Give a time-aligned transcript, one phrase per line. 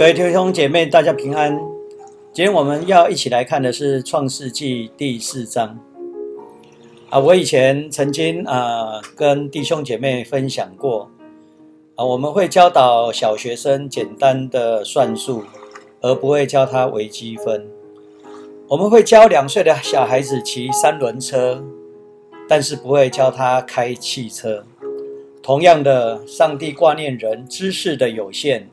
[0.00, 1.54] 各位弟兄姐妹，大家平安。
[2.32, 5.78] 今天我们要一起来看的是《创世纪》第四章。
[7.10, 11.10] 啊，我以前曾经啊跟弟兄姐妹分享过，
[11.96, 15.44] 啊，我们会教导小学生简单的算术，
[16.00, 17.68] 而不会教他微积分。
[18.68, 21.62] 我们会教两岁的小孩子骑三轮车，
[22.48, 24.64] 但是不会教他开汽车。
[25.42, 28.66] 同样的，上帝挂念人知识的有限。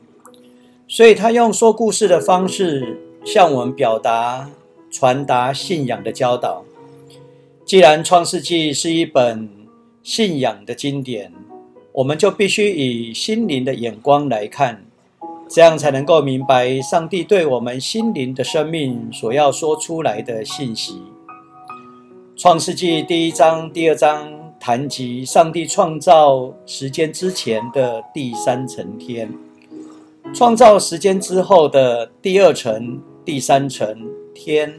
[0.90, 4.48] 所以他用说故事的方式向我们表达、
[4.90, 6.64] 传达信仰的教导。
[7.66, 9.50] 既然《创世纪》是一本
[10.02, 11.30] 信仰的经典，
[11.92, 14.82] 我们就必须以心灵的眼光来看，
[15.46, 20.94] 这样才能够明白上帝对我们心灵的生命所要说出来的信息。
[22.34, 29.30] 《创世纪》第一章、第二章谈及上帝创造时间之前的第三层天。
[30.34, 34.72] 创造时间之后的第二层、第三层天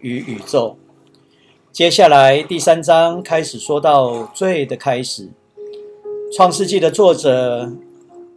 [0.00, 0.76] 与宇宙。
[1.72, 5.30] 接下来第三章开始说到罪的开始。
[6.34, 7.72] 创世纪的作者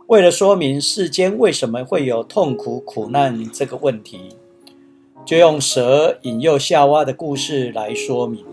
[0.07, 4.29] 为了说明世间为什么会有痛苦、苦难这个问题，
[5.25, 8.45] 就用蛇引诱夏娃的故事来说明。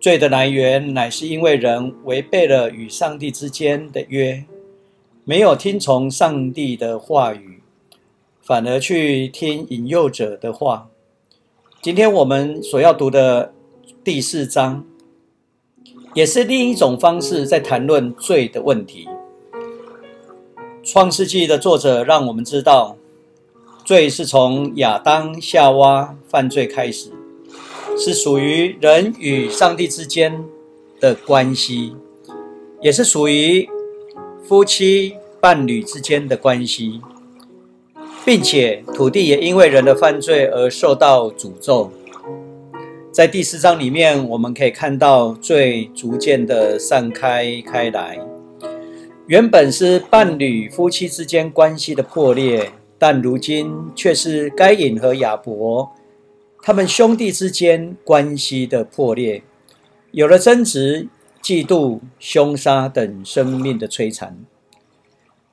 [0.00, 4.44] 罪的来源乃是因为人违背了与上帝之间的约。
[5.24, 7.62] 没有听从上帝的话语，
[8.40, 10.88] 反而去听引诱者的话。
[11.80, 13.54] 今天我们所要读的
[14.02, 14.84] 第四章，
[16.14, 19.08] 也是另一种方式在谈论罪的问题。
[20.82, 22.96] 创世纪的作者让我们知道，
[23.84, 27.12] 罪是从亚当夏娃犯罪开始，
[27.96, 30.44] 是属于人与上帝之间
[30.98, 31.94] 的关系，
[32.80, 33.68] 也是属于。
[34.44, 37.00] 夫妻伴侣之间的关系，
[38.24, 41.92] 并且土地也因为人的犯罪而受到诅咒。
[43.12, 48.18] 在第四章里面，我们可以看到罪逐渐的散开开来。
[49.28, 55.88] 原本是伴侣夫妻之间关系的破裂，但如今却是该隐和亚伯
[56.60, 59.42] 他们兄弟之间关系的破裂，
[60.10, 61.06] 有了争执。
[61.42, 64.38] 嫉妒、凶杀等生命的摧残，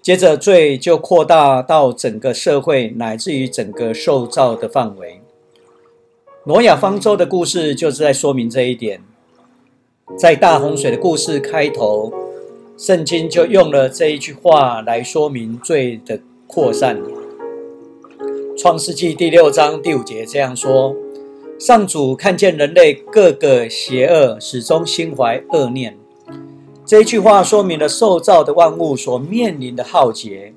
[0.04, 5.22] 接着罪就扩大到整个社会，乃至于整个受造的范围。
[6.46, 9.02] 挪亚方舟的故事就是在说明这一点。
[10.18, 12.14] 在大洪水的故事开头，
[12.78, 17.02] 圣经就用了这一句话来说明罪的扩散。
[18.58, 20.96] 创世纪第六章第五节这样说。
[21.60, 25.98] 上主看见人类各个邪恶，始终心怀恶念。
[26.86, 30.54] 这一句话说明了受造的万物所面临的浩劫，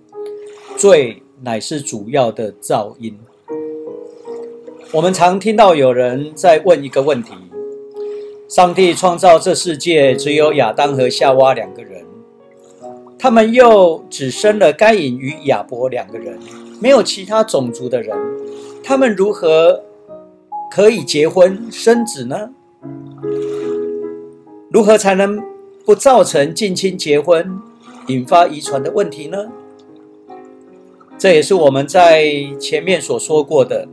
[0.77, 3.19] 罪乃是主要的噪音。
[4.93, 7.33] 我们常听到有人在问一个问题：
[8.49, 12.05] 上帝创造这世界，只有亚当和夏娃两个人，
[13.19, 16.39] 他们又只生了该隐与亚伯两个人，
[16.81, 18.17] 没有其他种族的人，
[18.85, 19.83] 他们如何？
[20.75, 22.49] 可以结婚生子呢？
[24.71, 25.39] 如何才能
[25.85, 27.61] 不造成近亲结婚
[28.07, 29.37] 引发遗传的问题呢？
[31.19, 32.25] 这也是我们在
[32.59, 33.87] 前面所说过的。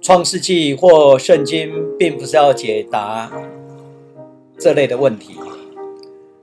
[0.00, 3.28] 创世纪或圣经并不是要解答
[4.56, 5.34] 这类的问题。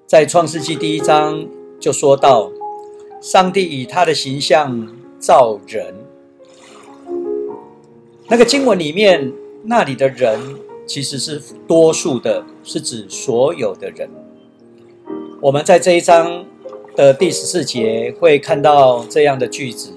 [0.06, 1.48] 在创世纪第一章
[1.80, 2.52] 就说到，
[3.22, 4.86] 上帝以他的形象
[5.20, 5.96] 造人。
[8.32, 10.40] 那个经文里面，那里的人
[10.86, 14.08] 其实是多数的，是指所有的人。
[15.42, 16.46] 我们在这一章
[16.96, 19.94] 的第十四节会看到这样的句子，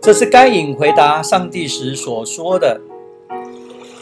[0.00, 2.80] 这是该隐回答上帝时所说的。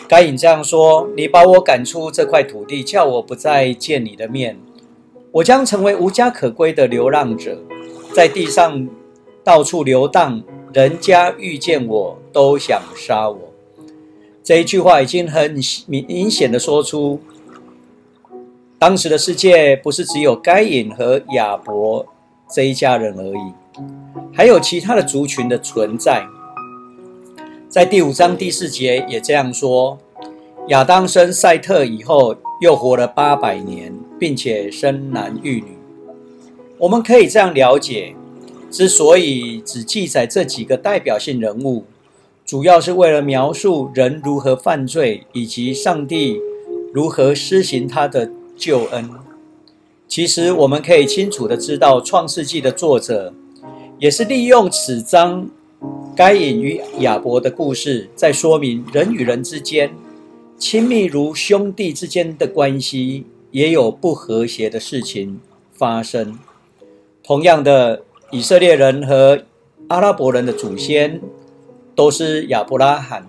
[0.06, 4.56] 该隐这样说：“你把我赶出这块土地，叫我不再见你的面，
[5.33, 7.59] 我将成为无家可归的流浪者，
[8.13, 8.89] 在地上
[9.42, 10.41] 到处游荡。”
[10.74, 13.38] 人家遇见我都想杀我，
[14.42, 15.54] 这一句话已经很
[15.86, 17.21] 明明显的说出，
[18.76, 22.04] 当时的世界不是只有该隐和亚伯
[22.50, 23.53] 这一家人而已，
[24.32, 26.26] 还有其他的族群的存在。
[27.68, 29.97] 在第五章第四节也这样说：
[30.71, 35.78] 亚当生赛特以后，又活了八百年，并且生男育女。
[36.78, 38.16] 我们可以这样了解。
[38.74, 41.84] 之所以只记载这几个代表性人物，
[42.44, 46.41] 主要是为了描述人如何犯罪，以及上帝
[46.92, 49.09] 如何施行他的救恩。
[50.09, 53.32] 其实，我们可以清楚的知道，《创世纪》的作者
[54.00, 55.48] 也是利用此章
[56.16, 59.94] 该隐与亚伯的故事，在说明人与人之间
[60.59, 65.38] 亲密如兄弟之间的关系，也有不和谐的事情
[65.72, 66.36] 发生。
[67.22, 68.03] 同样的，
[68.34, 69.45] 以色列人和
[69.86, 71.21] 阿拉伯人的祖先
[71.95, 73.28] 都是亚伯拉罕，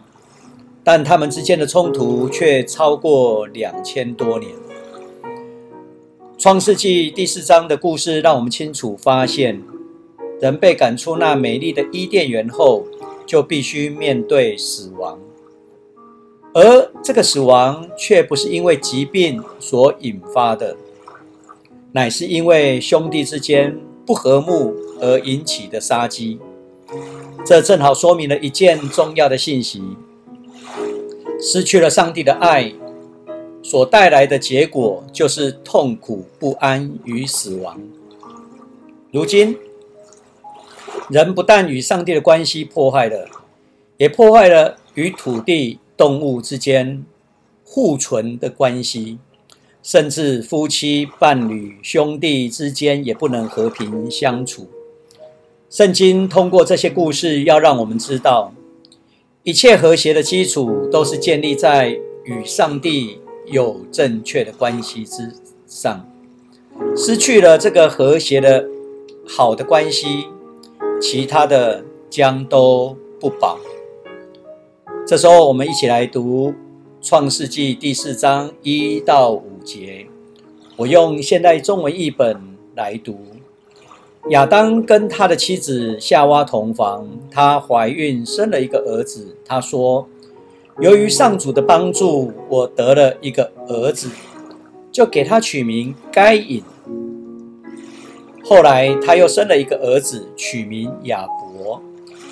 [0.84, 4.52] 但他们之间的冲突却超过两千多年。
[6.40, 9.62] 创世纪第四章的故事让我们清楚发现，
[10.42, 12.84] 人被赶出那美丽的伊甸园后，
[13.28, 15.20] 就必须面对死亡，
[16.52, 20.76] 而这个死亡却不是因为疾病所引发的，
[21.92, 26.40] 乃是因为兄弟之间不和睦而引起的杀机。
[27.46, 29.82] 这正好说明了一件重要的信息：
[31.40, 32.74] 失去了上帝的爱。
[33.64, 37.82] 所带来的结果就是痛苦、不安与死亡。
[39.12, 39.58] 如今，
[41.10, 43.28] 人不但与上帝的关系破坏了，
[43.98, 47.04] 也破坏了与土地、动物之间
[47.64, 49.18] 互存的关系，
[49.82, 54.70] 甚至夫妻、伴侣、兄弟之间也不能和平相处。
[55.76, 58.54] 圣经通过这些故事，要让我们知道，
[59.44, 61.90] 一切和谐的基础都是建立在
[62.24, 63.20] 与上帝。
[63.48, 65.32] 有正确的关系之
[65.68, 66.10] 上，
[66.96, 68.66] 失去了这个和谐的
[69.28, 70.26] 好的关系，
[71.00, 73.60] 其他的将都不保。
[75.06, 76.52] 这时候，我们一起来读
[77.02, 80.08] 《创世纪》第四章一到五节。
[80.78, 82.42] 我用现代中文译本
[82.76, 83.20] 来读：
[84.30, 89.36] 亚当跟他的妻子夏娃同房，她怀孕生了一个儿子。
[89.46, 90.08] 他说。
[90.82, 94.10] 由于上主的帮助，我得了一个儿子，
[94.92, 96.62] 就给他取名该隐。
[98.44, 101.82] 后来他又生了一个儿子，取名亚伯。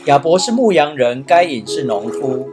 [0.08, 2.46] 亚伯是牧羊人，该隐是农夫。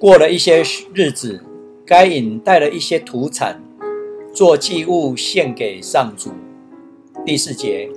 [0.00, 1.40] 过了一些日子，
[1.86, 3.62] 该隐带了一些土产
[4.32, 6.32] 做祭物献给上主。
[7.24, 7.88] 第四节，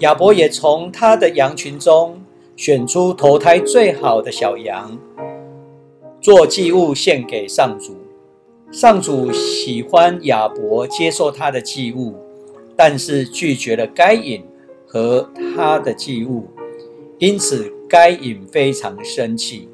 [0.00, 2.20] 亚伯也从他的羊群中
[2.54, 4.98] 选出投胎最好的小羊。
[6.20, 7.96] 做祭物献给上主，
[8.72, 12.16] 上主喜欢亚伯接受他的祭物，
[12.74, 14.42] 但是拒绝了该隐
[14.86, 16.48] 和他的祭物，
[17.18, 19.68] 因此该隐非常生气。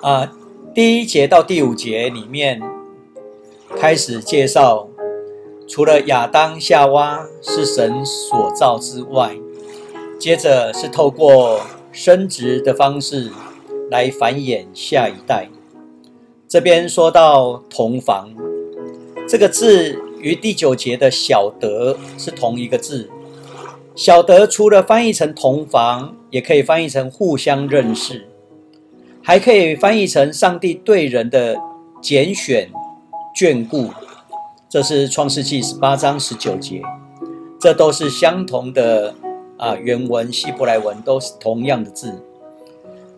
[0.00, 0.32] 啊，
[0.74, 2.62] 第一节到第五节里面
[3.76, 4.88] 开始介绍，
[5.68, 9.36] 除了亚当夏娃是神所造之外，
[10.18, 11.60] 接着是透过
[11.92, 13.30] 生殖的方式。
[13.90, 15.48] 来繁衍下一代。
[16.46, 18.28] 这边说到同房，
[19.26, 23.08] 这个字与第九节的小德是同一个字。
[23.94, 28.26] 小德除了翻译成同房，也可以翻译成互相认识，
[29.22, 31.56] 还可以翻译成上帝对人的
[32.02, 32.70] 拣选、
[33.34, 33.88] 眷顾。
[34.70, 36.82] 这是创世纪十八章十九节，
[37.58, 39.14] 这都是相同的
[39.56, 42.22] 啊，原文希伯来文都是同样的字。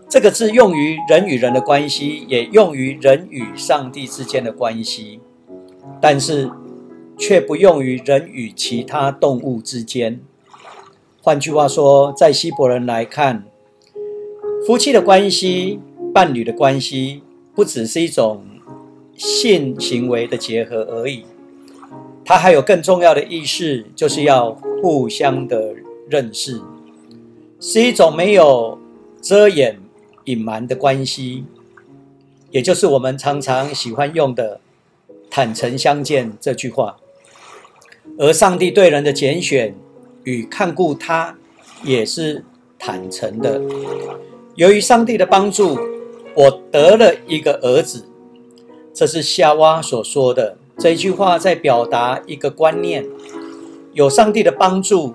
[0.08, 5.18] 这个字用于人与人的关系，也用于人与上帝之间的关系，
[6.00, 6.48] 但是
[7.18, 10.20] 却不用于人与其他动物之间。
[11.20, 13.44] 换句话说，在希伯人来看，
[14.64, 15.80] 夫妻的关系、
[16.14, 17.22] 伴侣的关系，
[17.56, 18.44] 不只是一种
[19.16, 21.24] 性行为的结合而已，
[22.30, 25.74] 它还有更重要的意识，就是要互相的
[26.08, 26.62] 认识，
[27.58, 28.78] 是一种没有
[29.20, 29.80] 遮掩。
[30.26, 31.44] 隐瞒的关系，
[32.52, 34.60] 也就是我们常常喜欢用的
[35.28, 36.98] “坦诚相见”这句话。
[38.16, 39.74] 而上帝对人的拣选
[40.22, 41.36] 与看顾他，
[41.82, 42.44] 也是
[42.78, 43.60] 坦诚的。
[44.54, 45.76] 由于上帝的帮助，
[46.36, 48.06] 我得了一个儿子。
[48.94, 53.06] 这是夏娃所说的这一句话，在表达一个观念：
[53.92, 55.14] 有上帝的帮助，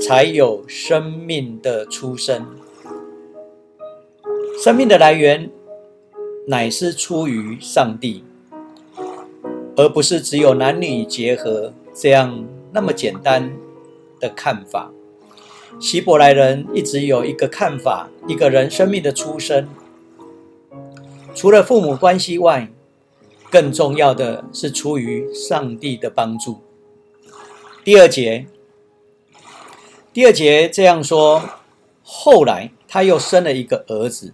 [0.00, 2.44] 才有生命的出生。
[4.60, 5.48] 生命的来源
[6.48, 8.24] 乃是出于上帝，
[9.76, 13.52] 而不是只有男女结合这样那么简单
[14.18, 14.90] 的看法。
[15.78, 19.68] 希伯来人一直有一个看法：一个人生命的出生，
[21.36, 22.68] 除了父母关系外，
[23.50, 26.60] 更重要的是出于上帝的帮助。
[27.84, 28.46] 第二节，
[30.12, 31.42] 第二节这样说：
[32.02, 34.32] 后来他又生了一个儿子。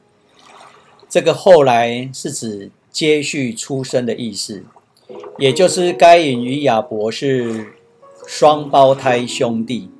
[1.09, 4.65] 这个后来是指接续出生的意思，
[5.39, 7.73] 也就是该隐与亚伯是
[8.29, 9.91] 双胞胎兄弟。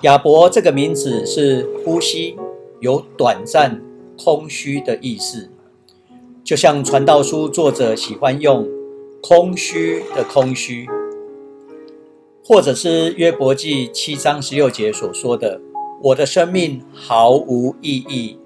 [0.00, 2.38] 亚伯这个名字是呼吸，
[2.80, 3.82] 有短暂、
[4.16, 5.49] 空虚的意思，
[6.50, 8.68] 就像传道书作者喜欢用
[9.22, 10.84] “空虚”的空虚，
[12.44, 15.60] 或者是约伯记七章十六节所说的
[16.02, 18.36] “我的生命毫无意义”，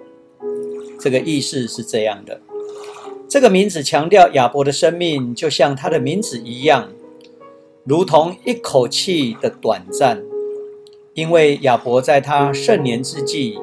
[1.01, 2.43] 这个意思是这样的。
[3.27, 6.91] 这个名字强调亚伯的生命就像他的名字一样，
[7.85, 10.23] 如同一口气的短暂。
[11.15, 13.59] 因为亚伯在他盛年之际，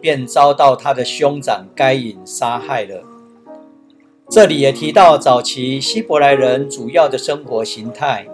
[0.00, 3.04] 便遭到他的兄长该隐杀害了。
[4.28, 8.26] 这里也提到，早期希伯来人主要的生活形态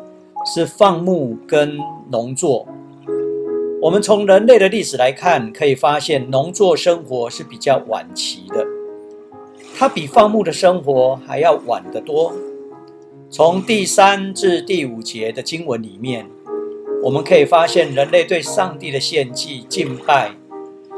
[0.46, 1.78] 是放牧跟
[2.11, 2.66] 农作。
[3.80, 8.66] 我们从人类的历史来看，可以发现农作生活是比较晚期的，
[9.76, 12.32] 它比放牧的生活还要晚得多。
[13.28, 16.26] 从第三至第五节的经文里面。
[17.04, 20.30] 我们可以发现，人类对上帝的献祭敬拜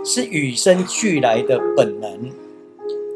[0.04, 2.30] 是与生俱来的本能，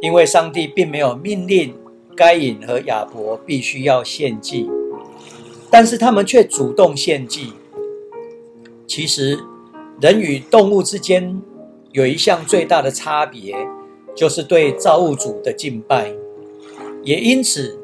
[0.01, 1.75] 因为上帝并没有命令
[2.17, 4.69] 该隐和亚伯必须要献祭，
[5.71, 7.53] 但是他们却主动献祭。
[8.87, 9.39] 其实，
[10.01, 11.41] 人与动物之间
[11.93, 13.55] 有一项最大的差别，
[14.15, 16.13] 就是对造物主的敬拜。
[17.03, 17.79] 也因此，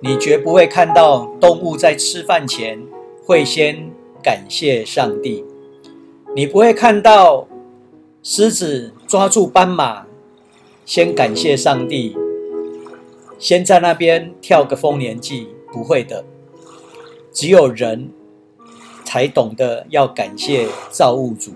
[0.00, 2.82] 你绝不会看到动物在吃饭前
[3.24, 3.90] 会先。
[4.22, 5.44] 感谢上帝，
[6.34, 7.46] 你不会看到
[8.22, 10.03] 狮子抓住斑马，
[10.84, 12.14] 先感谢上帝，
[13.38, 16.24] 先在那边跳个丰年祭，不会的。
[17.32, 18.10] 只有人
[19.02, 21.52] 才懂得要感谢造物主。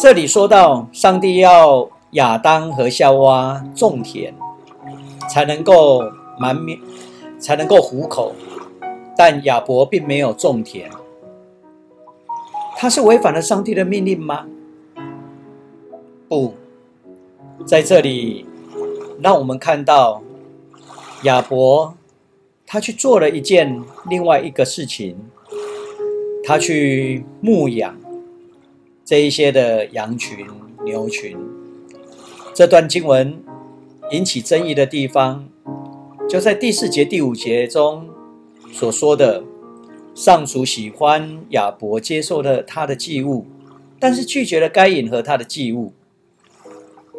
[0.00, 4.34] 这里说到，上帝要亚当和夏娃种田，
[5.30, 6.02] 才能够
[6.38, 6.80] 满面，
[7.38, 8.34] 才能够糊口。
[9.16, 10.90] 但亚伯并没有种田，
[12.76, 14.46] 他是违反了上帝的命令吗？
[16.34, 16.52] 不，
[17.64, 18.44] 在这里，
[19.22, 20.20] 让我们看到
[21.22, 21.94] 亚伯
[22.66, 25.16] 他去做了一件另外一个事情，
[26.42, 27.96] 他去牧养
[29.04, 30.44] 这一些的羊群、
[30.84, 31.38] 牛群。
[32.52, 33.40] 这段经文
[34.10, 35.48] 引起争议的地方，
[36.28, 38.08] 就在第四节、第五节中。
[38.72, 39.44] 所说的
[40.16, 43.46] 上主喜欢亚伯接受了他的祭物，
[44.00, 45.92] 但是拒绝了该隐和他的祭物。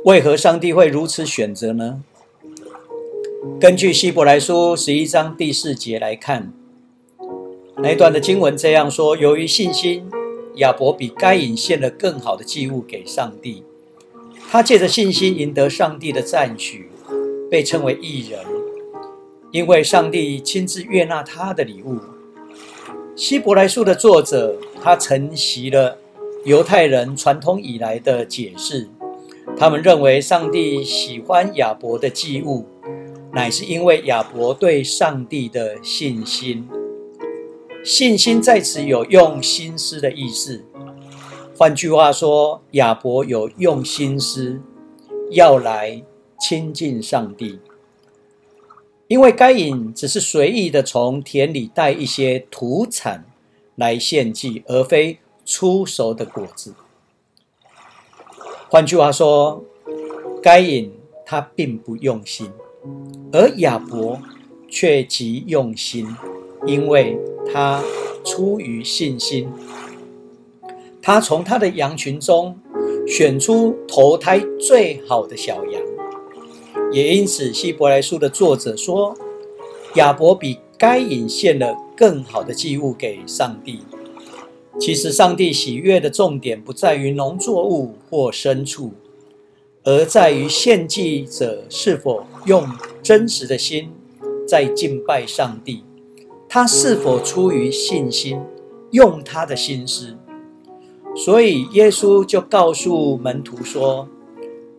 [0.06, 2.04] 为何上帝会如此选择呢？
[3.60, 6.54] 根据希伯来书十一章第四节来看，
[7.78, 10.08] 那一段的经文这样说：由于信心，
[10.58, 13.64] 亚伯比该隐献了更好的祭物给上帝，
[14.52, 16.88] 他借着信心赢得上帝的赞许，
[17.50, 18.40] 被称为义人。
[19.50, 21.98] 因为上帝亲自悦纳他的礼物。
[23.16, 25.98] 希伯来书的作者，他承袭了
[26.44, 28.88] 犹太人传统以来的解释。
[29.58, 32.66] 他们认为上帝喜欢亚伯的祭物，
[33.32, 36.68] 乃是因为亚伯对上帝的信心。
[37.84, 40.66] 信心在此有用心思的意思。
[41.56, 44.60] 换句话说，亚伯有用心思
[45.32, 46.04] 要来
[46.40, 47.60] 亲近上帝。
[49.08, 53.24] 因为该隐只是随意的从田里带一些土产
[53.76, 56.74] 来献祭，而非出熟的果子。
[58.76, 59.64] 换句话说，
[60.44, 60.92] 该隐
[61.26, 62.52] 他并不用心，
[63.32, 64.20] 而亚伯
[64.68, 66.06] 却极用心，
[66.68, 67.18] 因为
[67.54, 67.82] 他
[68.26, 69.48] 出于信心，
[71.02, 72.60] 他从他的羊群中
[73.08, 75.82] 选出投胎最好的小羊。
[76.92, 79.16] 也因此，希伯来书的作者说，
[79.94, 83.80] 亚伯比该隐献了更好的祭物给上帝。
[84.80, 88.92] 其实，上帝喜悦的重点不在于农作物或牲畜，
[89.84, 92.68] 而在于献祭者是否用
[93.02, 93.92] 真实的心
[94.48, 95.84] 在敬拜上帝，
[96.48, 98.42] 他是否出于信心，
[98.92, 100.18] 用他的心思。
[101.16, 104.08] 所以，耶稣就告诉门徒说。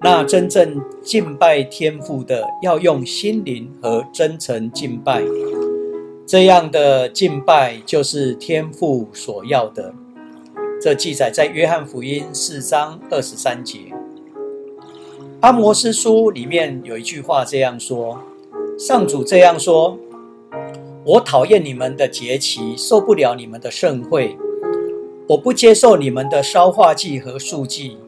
[0.02, 5.22] 那真正敬拜天父的，要用心灵和真诚敬拜，
[6.26, 9.94] 这样的敬拜就是天父所要的。
[10.82, 13.78] 这记载在约翰福音四章二十三节。
[15.38, 18.20] 阿摩斯书里面有一句话这样说：
[18.76, 19.96] 上主这样说，
[21.04, 24.36] 我讨厌你们的节期，受不了你们的盛会，
[25.28, 27.98] 我不接受你们的烧化祭和素祭。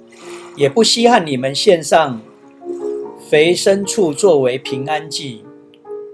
[0.57, 2.21] 也不稀罕你们献上
[3.31, 5.45] 肥牲畜作为平安祭，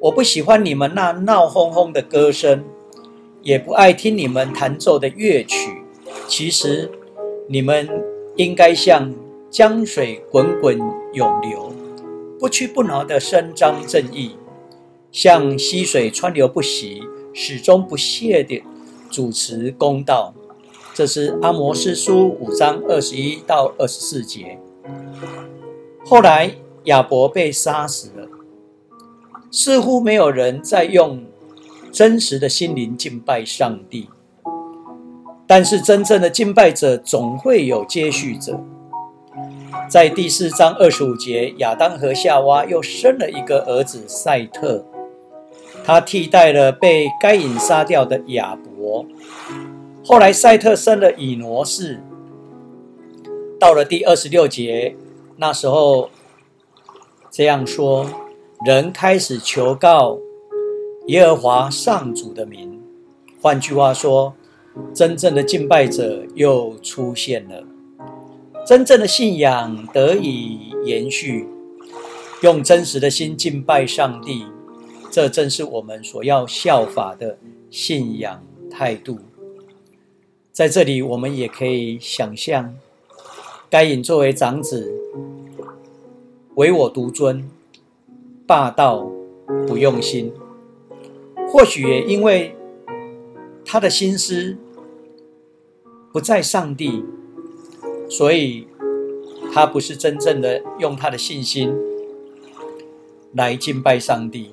[0.05, 2.63] 我不喜欢你们那闹哄哄的歌声，
[3.41, 5.83] 也不爱听你们弹奏的乐曲。
[6.29, 6.91] 其实
[7.49, 7.89] 你们
[8.37, 9.11] 应该像
[9.49, 10.79] 江水滚滚
[11.15, 11.73] 涌流，
[12.39, 14.37] 不屈不挠地伸张正义，
[15.11, 18.63] 像溪水川流不息，始终不懈地
[19.11, 20.35] 主持公道。
[20.93, 24.59] 这是阿摩斯书五章二十一到二十四节。
[26.05, 26.51] 后来
[26.85, 28.29] 亚伯被杀死了，
[29.57, 31.23] 似乎没有人再用
[31.93, 34.09] 真实的心灵敬拜上帝。
[35.47, 38.59] 但是真正的敬拜者总会有接续者。
[39.89, 44.85] 在第四章二十五节，亚当和夏娃又生了一个儿子赛特，
[45.85, 49.07] 他替代了被该隐杀掉的亚伯。
[50.05, 52.03] 后来，赛特生了以挪士。
[53.61, 54.97] 到了第二十六节，
[55.37, 56.11] 那时候
[57.31, 58.05] 这样说：
[58.65, 60.19] 人开始求告
[61.09, 62.81] 耶和华上主的名。
[63.39, 64.35] 换句话说，
[64.95, 67.63] 真正的敬拜者又出现了，
[68.67, 71.47] 真正的信仰得以延续，
[72.41, 74.47] 用真实的心敬拜上帝，
[75.11, 77.37] 这正是我们所要效法的
[77.69, 79.19] 信仰态度。
[80.53, 82.75] 在这里，我们也可以想象，
[83.69, 84.91] 该隐作为长子，
[86.55, 87.47] 唯我独尊，
[88.47, 89.11] 霸道，
[89.67, 90.33] 不用心。
[91.49, 92.57] 或许也因为
[93.65, 94.57] 他的心思
[96.13, 97.05] 不在上帝，
[98.09, 98.67] 所以
[99.53, 101.75] 他不是真正的用他的信心
[103.33, 104.51] 来敬拜上帝，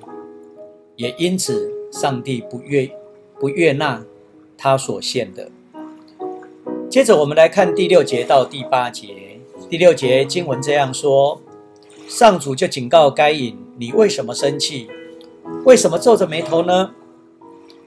[0.96, 2.90] 也因此上帝不悦
[3.38, 4.04] 不悦纳
[4.56, 5.50] 他所献的。
[6.88, 9.14] 接着我们来看第六节到第八节。
[9.70, 11.40] 第六节经文这样说：
[12.06, 14.88] 上主就警告该隐：“你为什么生气？
[15.64, 16.92] 为什么皱着眉头呢？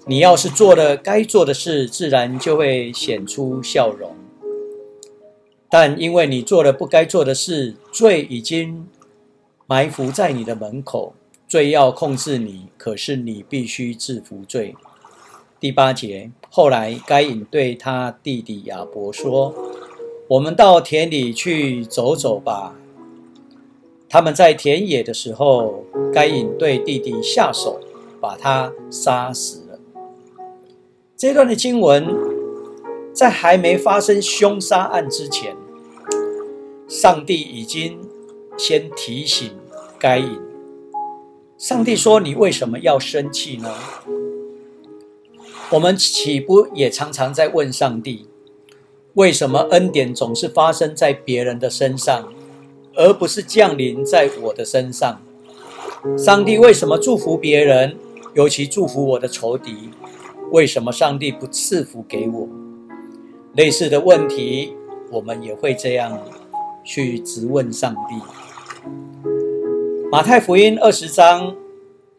[0.07, 4.15] 你要是做了该做的事，自然就会显出笑容。
[5.69, 8.87] 但因为你做了不该做的事，罪已经
[9.67, 11.13] 埋伏在你的门口，
[11.47, 14.75] 罪要控制你，可是你必须制服罪。”
[15.59, 19.53] 第八节，后来该隐对他弟弟亚伯说
[20.29, 22.75] ：“我们到田里去走走吧。”
[24.15, 27.81] 他们在田野的时候，该隐对弟弟下手，
[28.21, 29.77] 把他杀死了。
[31.17, 32.15] 这段的经文
[33.13, 35.57] 在还没发生凶杀案之前，
[36.87, 37.99] 上帝已经
[38.57, 39.51] 先提醒
[39.99, 40.39] 该隐。
[41.57, 43.69] 上帝说：“你为什么要生气呢？”
[45.71, 48.29] 我们岂不也常常在问上帝：
[49.15, 52.31] 为什么恩典总是发生在别人的身上，
[52.95, 55.21] 而不是降临在我的身上？
[56.17, 57.97] 上帝为什么祝福别人，
[58.33, 59.89] 尤其祝福我的仇敌？
[60.51, 62.47] 为什么上帝不赐福给我？
[63.53, 64.73] 类似的问题，
[65.11, 66.19] 我们也会这样
[66.83, 68.15] 去质问上帝。
[70.11, 71.55] 马太福音二十章，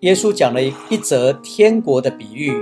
[0.01, 2.53] 耶稣讲了一则天国的比喻。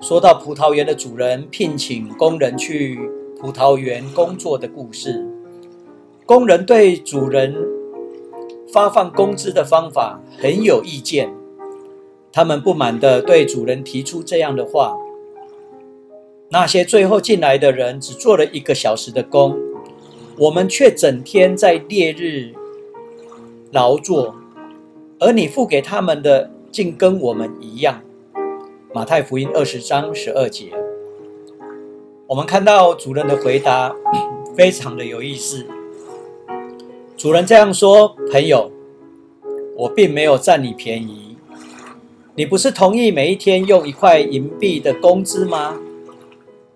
[0.00, 2.98] 说到葡萄园的主人聘请工人去
[3.38, 5.26] 葡萄园工作的故事，
[6.26, 7.54] 工人对主人
[8.72, 11.32] 发放工资的方法很有意见，
[12.32, 14.96] 他们不满地对主人提出这样的话：
[16.48, 19.56] 那些最后进来的人只做了一个小时的工，
[20.36, 22.52] 我们却整天在烈日
[23.70, 24.34] 劳作，
[25.20, 28.02] 而你付给他们的竟跟我们一样。
[28.92, 30.72] 马太福音二十章十二节，
[32.26, 33.94] 我们看到主人的回答
[34.58, 35.64] 非常的有意思。
[37.16, 38.70] 主人这样说：“朋友，
[39.76, 41.36] 我并没有占你便宜。
[42.34, 45.76] 你不是同意每一天用一块银币的工资吗？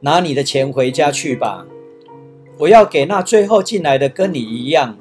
[0.00, 1.66] 拿你的钱回家去吧。
[2.58, 4.96] 我要给那最后进来的跟你一样。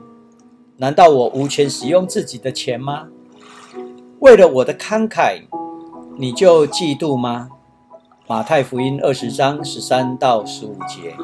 [0.77, 3.07] 难道我无权使用自己的钱吗？
[4.19, 5.41] 为了我的慷慨。”
[6.21, 7.47] 你就嫉妒吗？
[8.27, 11.15] 马太福音二十章十三到十五节，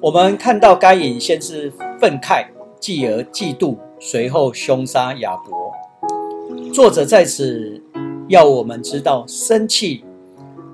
[0.00, 2.46] 我们看到该隐先是愤慨，
[2.80, 5.72] 继而嫉妒，随后凶杀亚伯。
[6.72, 7.82] 作者在此
[8.28, 10.04] 要我们知道，生气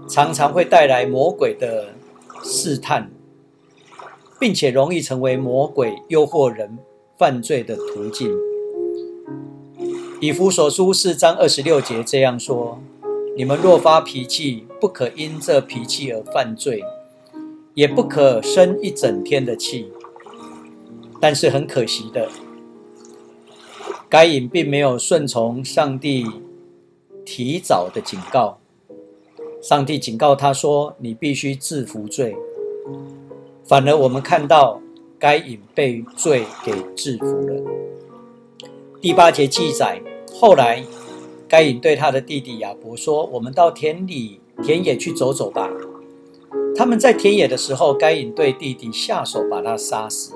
[0.09, 1.89] 常常会带来魔鬼的
[2.43, 3.11] 试探，
[4.39, 6.79] 并且容易成为魔鬼诱惑人
[7.17, 8.31] 犯罪的途径。
[10.21, 12.79] 以弗所书四章二十六节这样说
[13.37, 16.83] ：“你们若发脾气，不可因这脾气而犯罪，
[17.75, 19.93] 也不可生一整天的气。”
[21.25, 22.29] 但是很可惜的，
[24.11, 26.27] 该隐并没有顺从上帝
[27.25, 28.59] 提早的警告。
[29.63, 32.37] 上帝警告他说：“你必须制服罪。”
[33.65, 34.79] 反而我们看到
[35.19, 37.63] 该隐被罪给制服了。
[39.01, 39.99] 第八节记载，
[40.35, 40.85] 后来
[41.49, 45.71] 该隐对他的弟弟亚伯说：“我们到田里田野去走走吧。”
[46.77, 50.35] 他们在田野的时候，该隐对弟弟下手把他杀死。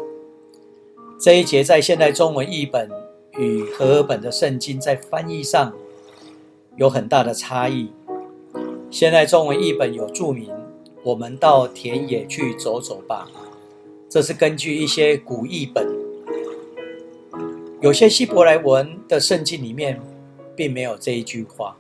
[1.21, 2.89] 这一节在现代中文译本
[3.33, 5.73] 与和合本的圣经在翻译上
[6.77, 7.91] 有很大的差异。
[8.89, 10.49] 现代中文译本有注明。
[11.05, 13.29] 我们到田野去走走吧。
[14.09, 15.87] 这是根据一些古译本，
[17.81, 20.01] 有些希伯来文的圣经里面
[20.55, 21.77] 并没有这一句话。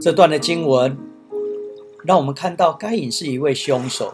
[0.00, 0.96] 这段的经文
[2.04, 4.12] 让我们看到该隐是一位凶手，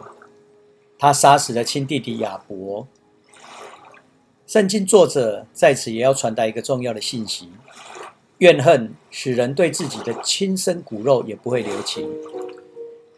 [0.99, 2.87] 他杀死了亲弟弟亚伯。
[4.49, 7.51] 圣经作者在此也要传达一个重要的信息：
[8.39, 12.09] 怨恨使人对自己的亲生骨肉也不会留情，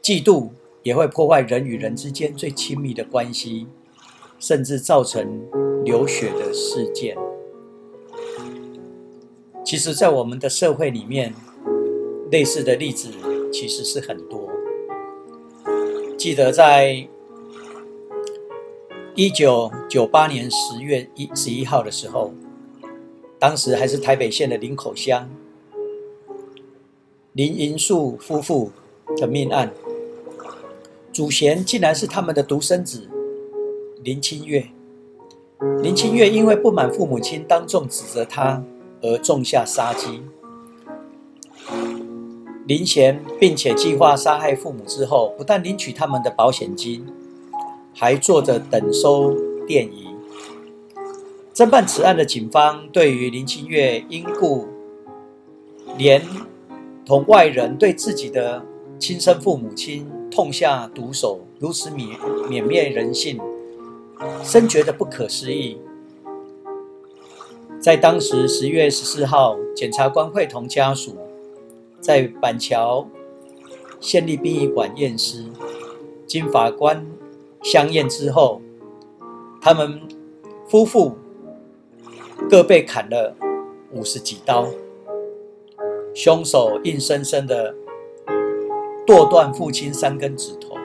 [0.03, 0.51] 嫉妒。
[0.83, 3.67] 也会破坏人与人之间最亲密的关系，
[4.39, 5.43] 甚至造成
[5.85, 7.15] 流血的事件。
[9.63, 11.35] 其实，在我们的社会里面，
[12.33, 13.11] 类似的例子
[13.53, 14.49] 其实是很多。
[16.17, 17.07] 记得在
[19.21, 22.33] 一九九八年十月一十一号的时候，
[23.39, 25.29] 当时还是台北县的林口乡
[27.35, 28.73] 林银树夫妇
[29.19, 29.71] 的命案。
[31.13, 33.11] 祖贤竟然是他们的独生子
[34.03, 34.69] 林清月。
[35.83, 38.65] 林清月因为不满父母亲当众指责他，
[39.03, 40.23] 而种下杀机。
[42.67, 47.07] 林贤并且计划杀害父母之后，不但领取他们的保险金，
[47.95, 49.35] 还坐着等收
[49.67, 50.09] 电仪。
[51.55, 54.67] 侦办此案的警方对于林清月因故
[55.99, 56.23] 连
[57.05, 58.65] 同外人对自己的
[58.99, 60.11] 亲生父母亲。
[60.33, 62.17] 痛下毒手，如此泯
[62.49, 63.41] 泯灭人性，
[64.45, 65.77] 深觉得不可思议。
[67.81, 71.17] 在当时十月十四号，检察官会同家属
[72.01, 73.09] 在板桥
[73.99, 75.47] 县立殡仪馆验尸，
[76.29, 77.05] 经法官
[77.63, 78.61] 相验之后，
[79.61, 80.01] 他们
[80.67, 81.17] 夫妇
[82.49, 83.35] 各被砍了
[83.93, 84.67] 五十几刀，
[86.15, 87.75] 凶手硬生生的。
[89.07, 90.77] 剁断父亲三根指头。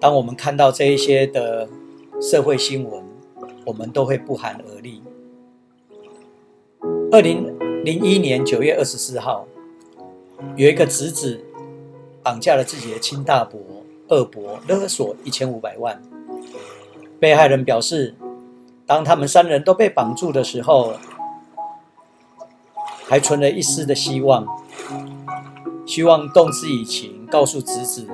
[0.00, 1.68] 当我们看到这一些的
[2.20, 3.04] 社会新闻，
[3.64, 5.00] 我们都会不寒而栗。
[7.12, 9.46] 二零零一年九月二十四号，
[10.56, 11.44] 有一个侄子
[12.24, 13.60] 绑架了自己的亲大伯、
[14.08, 16.00] 二伯，勒索一千五百万。
[17.18, 18.14] 被害人表示，
[18.86, 20.94] 当他们三人都被绑住的时候，
[23.06, 24.46] 还存了一丝的希望。
[25.86, 28.06] 希望动之以情，告诉侄子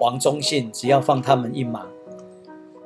[0.00, 1.86] 王忠信，只要放他们一马，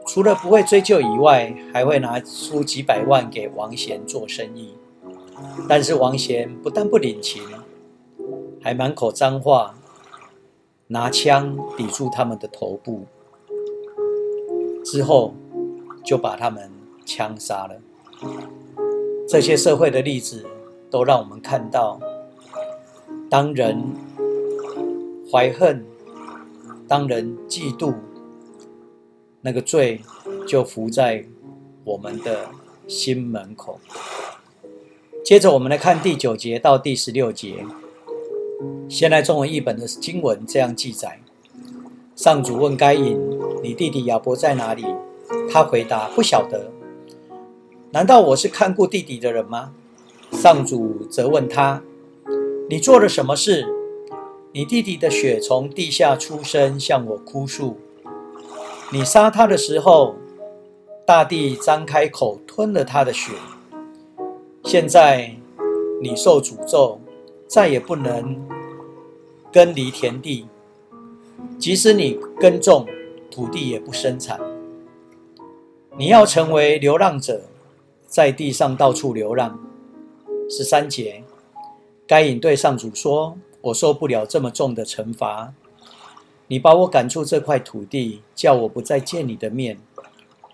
[0.06, 4.74] 除了不会追究以外，还会拿出几百万给王贤做生意。
[5.68, 7.42] 但是王贤不但不领情，
[8.62, 9.74] 还满口脏话，
[10.88, 13.06] 拿枪抵住他们的头部，
[14.84, 15.34] 之后
[16.04, 16.70] 就把他们
[17.04, 17.76] 枪杀了。
[19.28, 20.46] 这些社会的例子，
[20.90, 21.98] 都让我们看到。
[23.28, 23.82] 当人
[25.30, 25.84] 怀恨，
[26.86, 27.92] 当人嫉妒，
[29.40, 30.00] 那个罪
[30.46, 31.24] 就伏在
[31.82, 32.48] 我们的
[32.86, 33.80] 心门口。
[35.24, 37.64] 接着，我们来看第九节到第十六节。
[38.88, 41.20] 现代中文译本的经文这样记载：
[42.14, 43.18] 上主问该隐
[43.62, 44.84] ：“你弟弟亚伯在哪里？”
[45.52, 46.70] 他回答：“不晓得。”
[47.92, 49.72] 难道我是看顾弟弟的人吗？
[50.32, 51.82] 上主责问他。
[52.68, 53.66] 你做了什么事？
[54.52, 57.76] 你弟弟的血从地下出生，向我哭诉。
[58.92, 60.16] 你杀他的时候，
[61.04, 63.32] 大地张开口吞了他的血。
[64.64, 65.36] 现在
[66.02, 67.00] 你受诅咒，
[67.46, 68.36] 再也不能
[69.52, 70.46] 耕犁田地，
[71.58, 72.86] 即使你耕种，
[73.30, 74.40] 土地也不生产。
[75.96, 77.42] 你要成为流浪者，
[78.06, 79.58] 在地上到处流浪。
[80.50, 81.22] 十三节。
[82.08, 85.52] 该隐对上主说：“我受不了这么重的惩罚，
[86.46, 89.78] 你把我赶出这块土地，叫我不再见你的面，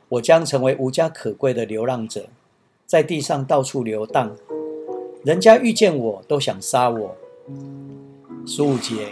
[0.09, 2.31] 我将成为无家可归的流浪者，
[2.87, 4.35] 在地上到处流荡。
[5.25, 7.17] 人家遇见我都想杀我。”
[8.47, 9.09] 十五节，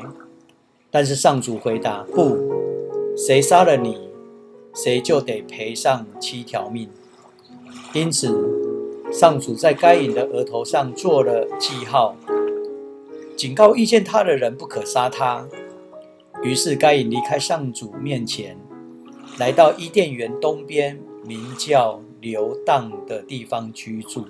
[0.90, 2.36] 但是上主回答：“不，
[3.16, 4.08] 谁杀了你，
[4.74, 6.88] 谁就得赔上七条命。”
[7.94, 8.58] 因此。
[9.12, 12.14] 上主在该隐的额头上做了记号，
[13.36, 15.48] 警告遇见他的人不可杀他。
[16.44, 18.56] 于是该隐离开上主面前，
[19.36, 20.96] 来到伊甸园东边
[21.26, 24.24] 名叫流荡的地方居住。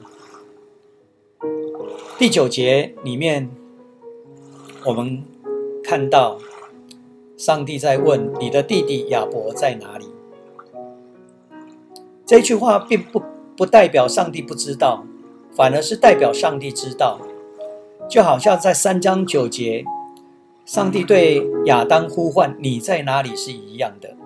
[2.18, 3.50] 第九节里面，
[4.84, 5.24] 我们
[5.82, 6.38] 看到
[7.36, 10.06] 上帝在问你的弟弟亚伯在哪里。
[12.26, 13.22] 这句话并不
[13.56, 15.04] 不代表上帝不知道，
[15.52, 17.20] 反而是代表上帝知道。
[18.08, 19.84] 就好像在三章九节，
[20.64, 24.16] 上帝对亚当呼唤“你在哪里”是一样的。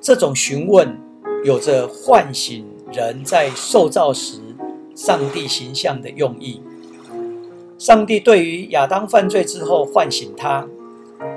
[0.00, 0.96] 这种询问
[1.44, 4.40] 有着唤醒人在受造时
[4.98, 6.60] 上帝形象的用意。
[7.78, 10.66] 上帝对于亚当犯罪之后唤醒他；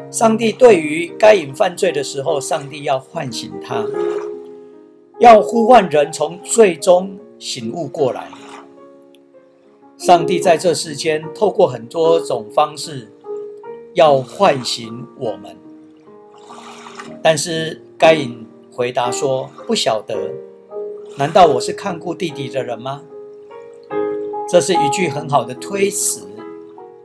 [0.09, 3.85] 上帝对于该隐犯罪的时候，上帝要唤醒他，
[5.19, 8.27] 要呼唤人从罪中醒悟过来。
[9.95, 13.11] 上帝在这世间透过很多种方式
[13.93, 15.55] 要唤醒我们，
[17.21, 20.33] 但是该隐回答说：“不晓得，
[21.15, 23.03] 难道我是看顾弟弟的人吗？”
[24.51, 26.27] 这是一句很好的推辞、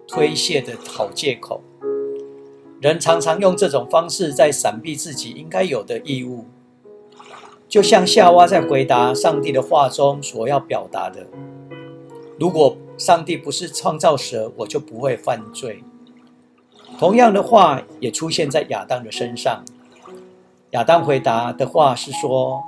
[0.09, 1.63] 推卸的好借口。
[2.81, 6.47] 人常常用这种方式在闪避自己应该有的义务，
[7.69, 11.29] 就像夏娃在回答上帝的话中所要表达的
[12.37, 15.85] ：“如果。”上帝不是创造蛇，我就不会犯罪。
[16.99, 19.63] 同样的话也出现在亚当的身上。
[20.71, 22.63] 亚当回答的话是说：“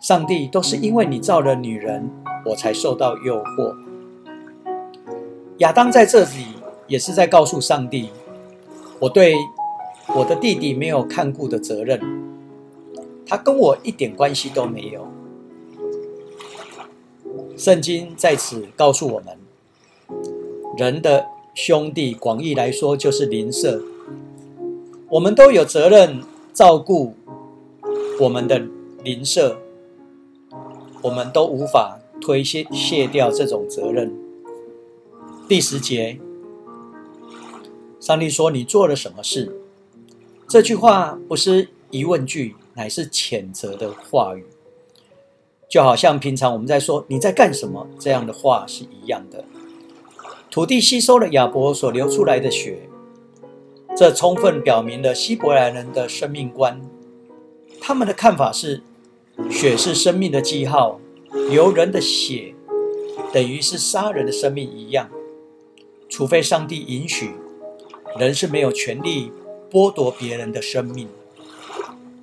[0.00, 2.10] 上帝都是因为你造了女人，
[2.46, 3.76] 我才受到诱惑。”
[5.58, 6.46] 亚当在这里
[6.86, 8.08] 也是在告诉上帝
[8.98, 9.34] ：“我对
[10.16, 12.00] 我的弟弟没有看顾的责任，
[13.26, 15.06] 他跟我一点关系都没有。”
[17.58, 19.36] 圣经在此告诉我们，
[20.78, 23.82] 人的兄弟广义来说就是邻舍，
[25.10, 26.22] 我们都有责任
[26.54, 27.12] 照顾
[28.18, 28.62] 我们的
[29.04, 29.58] 邻舍，
[31.02, 34.14] 我们都无法推卸卸掉这种责任。
[35.48, 36.18] 第十节，
[37.98, 39.56] 上帝说：“你做了什么事？”
[40.48, 44.44] 这句话不是疑问句，乃是谴责的话语。
[45.68, 49.44] 就好像平常我们在说你在干什么这样的话是一样的。
[50.50, 52.88] 土地吸收了亚伯所流出来的血，
[53.96, 56.80] 这充分表明了希伯来人的生命观。
[57.80, 58.82] 他们的看法是，
[59.48, 61.00] 血是生命的记号，
[61.48, 62.54] 流人的血
[63.32, 65.08] 等于是杀人的生命一样。
[66.08, 67.30] 除非上帝允许，
[68.18, 69.30] 人是没有权利
[69.70, 71.08] 剥夺别人的生命。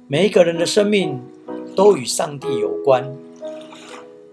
[0.07, 1.21] 每一个人的生命
[1.75, 3.15] 都与上帝有关。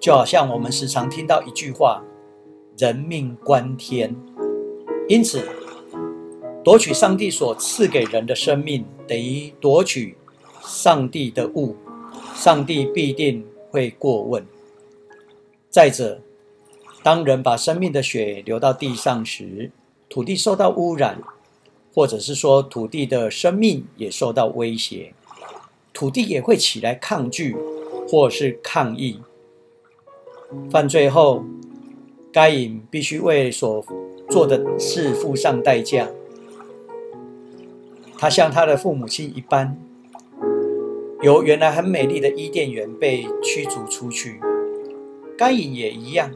[0.01, 2.03] 就好像我们时常听到一句话
[2.77, 4.15] ：“人命关天。”
[5.09, 5.43] 因此，
[6.63, 10.17] 夺取上帝所赐给人的生命，等于夺取
[10.63, 11.77] 上帝的物，
[12.35, 14.45] 上帝必定会过问。
[15.71, 16.21] 再者，
[17.03, 19.71] 当人把生命的血流到地上时，
[20.09, 21.23] 土地受到污染，
[21.95, 25.15] 或者是说土地的生命也受到威胁，
[25.93, 27.57] 土地也会起来抗拒，
[28.09, 29.21] 或是抗议。
[30.71, 31.45] 犯罪后，
[32.33, 33.85] 该隐必须为所
[34.29, 36.09] 做的事付上代价。
[38.17, 39.77] 他像他的父母亲一般，
[41.23, 44.41] 由原来很美丽的伊甸园被驱逐出去。
[45.37, 46.31] 该隐也一样，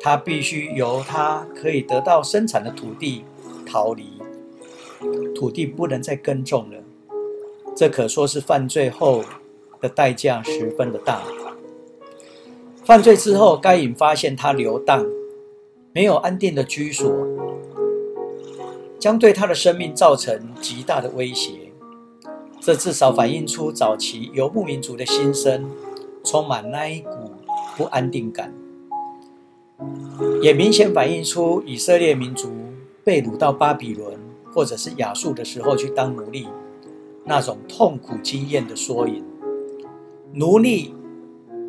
[0.00, 3.24] 他必须由他可以得到生产的土地
[3.66, 4.04] 逃离，
[5.34, 6.78] 土地不能再耕种了。
[7.76, 9.24] 这可说是犯罪后
[9.80, 11.22] 的代价十分的大。
[12.84, 15.06] 犯罪之后，该隐发现他流荡，
[15.92, 17.12] 没有安定的居所，
[18.98, 21.63] 将对他的生命造成极大的威胁。
[22.64, 25.70] 这至少反映出早期游牧民族的心声，
[26.24, 27.10] 充满那一股
[27.76, 28.54] 不安定感，
[30.40, 32.50] 也明显反映出以色列民族
[33.04, 34.18] 被掳到巴比伦
[34.50, 36.48] 或者是亚述的时候去当奴隶，
[37.24, 39.22] 那种痛苦经验的缩影。
[40.32, 40.94] 奴隶。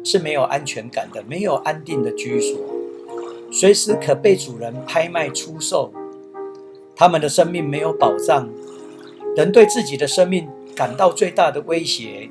[0.07, 2.55] 是没有安全感的，没有安定的居所，
[3.51, 5.91] 随时可被主人拍卖出售。
[6.95, 8.47] 他们的生命没有保障，
[9.35, 12.29] 人对自己的生命感到最大的威胁，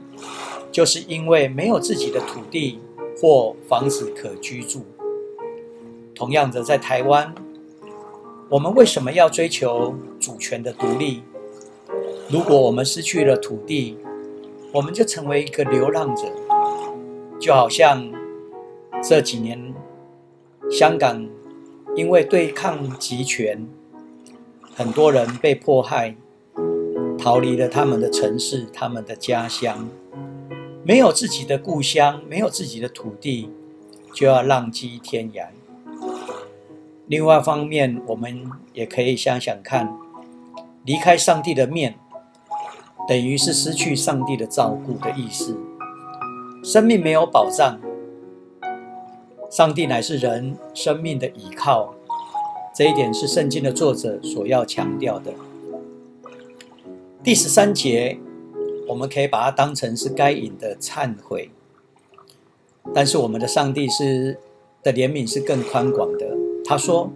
[0.70, 2.78] 就是因为没有自己的土地
[3.16, 4.85] 或房子可居住。
[6.14, 7.35] 同样的，在台湾，
[8.48, 11.22] 我们为什么要追求主权的独立？
[12.28, 13.96] 如果我们失去了土地，
[14.72, 16.22] 我们就成为一个流浪者。
[17.40, 18.12] 就好像
[19.02, 19.74] 这几年，
[20.70, 21.28] 香港
[21.96, 23.66] 因为对抗集权，
[24.74, 26.16] 很多人被迫害，
[27.24, 29.88] 逃离了他们的城市、他们的家乡，
[30.82, 33.48] 没有自己的故乡，没有自己的土地，
[34.12, 35.46] 就要浪迹天涯。
[37.06, 39.96] 另外一方面，我们也可以想想看，
[40.84, 41.94] 离开上帝的面，
[43.08, 45.56] 等于是失去上帝的照顾的意思。
[46.62, 47.80] 生命没有保障，
[49.50, 51.94] 上帝乃是人生命的依靠，
[52.76, 55.32] 这一点是圣经的作者所要强调的。
[57.24, 58.18] 第十三节，
[58.87, 61.50] 我们可以把它当成是该隐的忏悔，
[62.94, 64.38] 但是我们的上帝是
[64.82, 66.37] 的怜悯是更宽广的。
[66.66, 67.10] 他说：“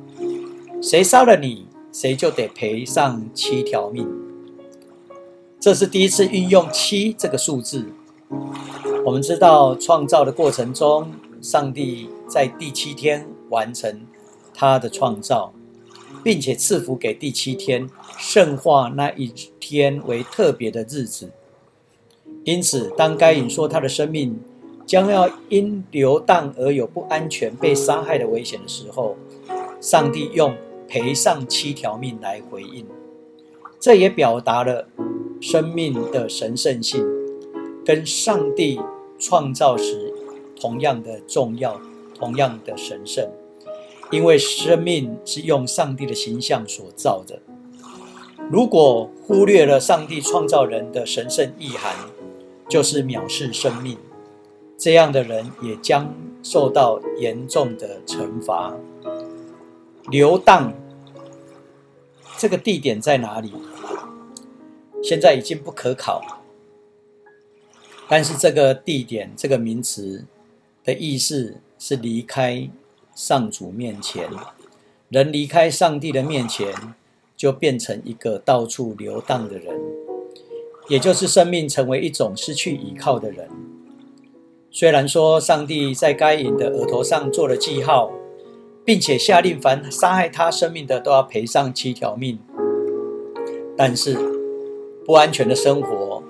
[0.81, 4.09] 谁杀了你，谁就得赔上七条命。”
[5.61, 7.85] 这是第一次运用七这个数字。
[9.05, 14.01] 我们知道，创造的过程中，上帝在第七天完成
[14.55, 15.53] 他的创造，
[16.25, 17.87] 并且赐福给第七天，
[18.19, 21.31] 圣化那一天为特别的日子。
[22.45, 24.39] 因此，当该隐说他的生命
[24.85, 29.17] 将要因流荡而有不安全、被杀害的危险的时候，
[29.81, 30.55] 上帝用
[30.87, 32.85] 赔上七条命来回应。
[33.81, 34.87] 这也表达了
[35.41, 37.07] 生命的神圣性，
[37.87, 38.79] 跟上帝。
[39.21, 40.15] 创造时
[40.55, 41.81] 同样的重要，
[42.15, 43.29] 同样的神圣，
[44.13, 47.43] 因为生命是用上帝的形象所造的。
[48.51, 51.95] 如果忽略了上帝创造人的神圣意涵，
[52.67, 53.99] 就是藐视生命。
[54.79, 58.75] 这样的人也将受到严重的惩罚。
[60.09, 60.73] 流荡
[62.39, 63.53] 这个地点在哪里？
[65.03, 66.41] 现在已经不可考。
[68.09, 70.25] 但是这个地点，这个名词
[70.83, 72.71] 的意思是离开
[73.15, 74.31] 上主面前，
[75.11, 76.73] 人离开上帝的面前，
[77.38, 79.81] 就变成一个到处流荡的人，
[80.88, 83.48] 也就是生命成为一种失去依靠的人。
[84.70, 88.12] 虽然说上帝在该隐的额头上做了记号，
[88.85, 92.38] 并且下令凡杀害他生命的都要赔上七条命，
[93.74, 94.18] 但是
[95.07, 96.22] 不安全的生活。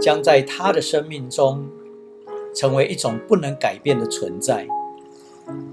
[0.00, 1.64] 将在他的生命中
[2.52, 4.66] 成为一种不能改变的存在。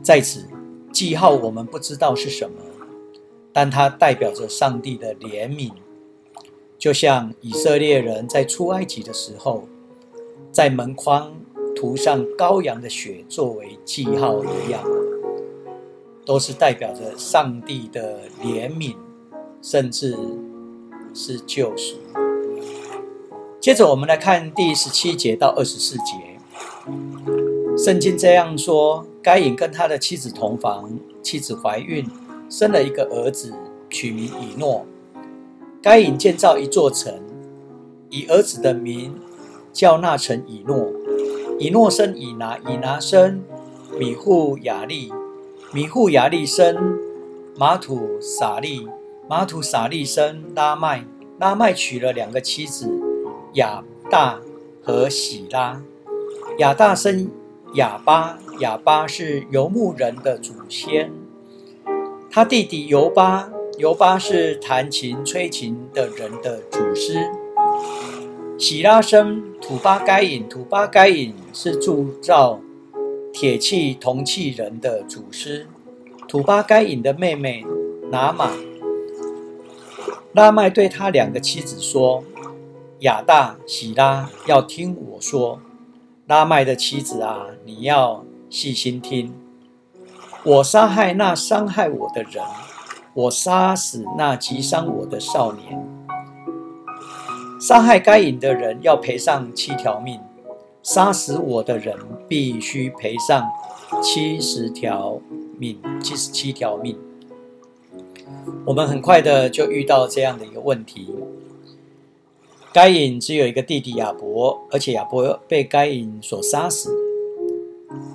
[0.03, 0.45] 在此
[0.93, 2.57] 记号，我们不知道是什么，
[3.61, 5.73] 但它代表着上帝的怜悯，
[6.77, 9.67] 就像以色列人在出埃及的时候，
[10.49, 11.33] 在门框
[11.75, 14.81] 涂上羔羊的血作为记号一样，
[16.25, 18.95] 都是代表着上帝的怜悯，
[19.61, 20.17] 甚至
[21.13, 21.97] 是救赎。
[23.59, 26.13] 接着我们来看第十七节到二十四节，
[27.77, 30.89] 圣经这样说：该隐跟他的妻子同房，
[31.21, 32.07] 妻子怀孕，
[32.49, 33.53] 生了一个儿子，
[33.89, 34.85] 取名以诺。
[35.81, 37.13] 该隐建造一座城，
[38.09, 39.15] 以儿子的名
[39.71, 40.91] 叫那城以诺。
[41.59, 43.41] 以诺生以拿，以拿生
[43.97, 45.11] 米户雅利，
[45.73, 46.97] 米户雅利生
[47.57, 48.87] 马土撒利，
[49.29, 51.05] 马土撒利生拉麦，
[51.37, 52.89] 拉麦娶了两个妻子。
[53.53, 54.39] 亚大
[54.83, 55.81] 和喜拉，
[56.59, 57.29] 亚大生
[57.73, 61.11] 亚巴，亚巴是游牧人的祖先。
[62.31, 67.27] 他弟弟尤巴，尤巴是弹琴吹琴的人的祖师。
[68.55, 72.59] 喜拉生土巴该隐，土巴该隐是铸造
[73.33, 75.65] 铁器铜器人的祖师。
[76.27, 77.65] 土巴该隐的妹妹
[78.11, 78.51] 拿玛，
[80.33, 82.23] 拉麦对他两个妻子说。
[82.99, 85.61] 亚大、喜拉要听我说，
[86.27, 89.33] 拉麦的妻子啊，你要细心听。
[90.45, 92.41] 我杀害那伤害我的人，
[93.13, 95.85] 我杀死那击伤我的少年。
[97.59, 100.17] 杀害该隐的人要赔上七条命，
[100.81, 101.93] 杀死我的人
[102.29, 103.49] 必须赔上
[104.01, 105.19] 七十条
[105.57, 106.97] 命，七十七条命。
[108.65, 111.13] 我们很快的就遇到这样的一个问题。
[112.71, 117.08] 该隐只有一个弟弟亚伯，而且亚伯被该隐所杀死。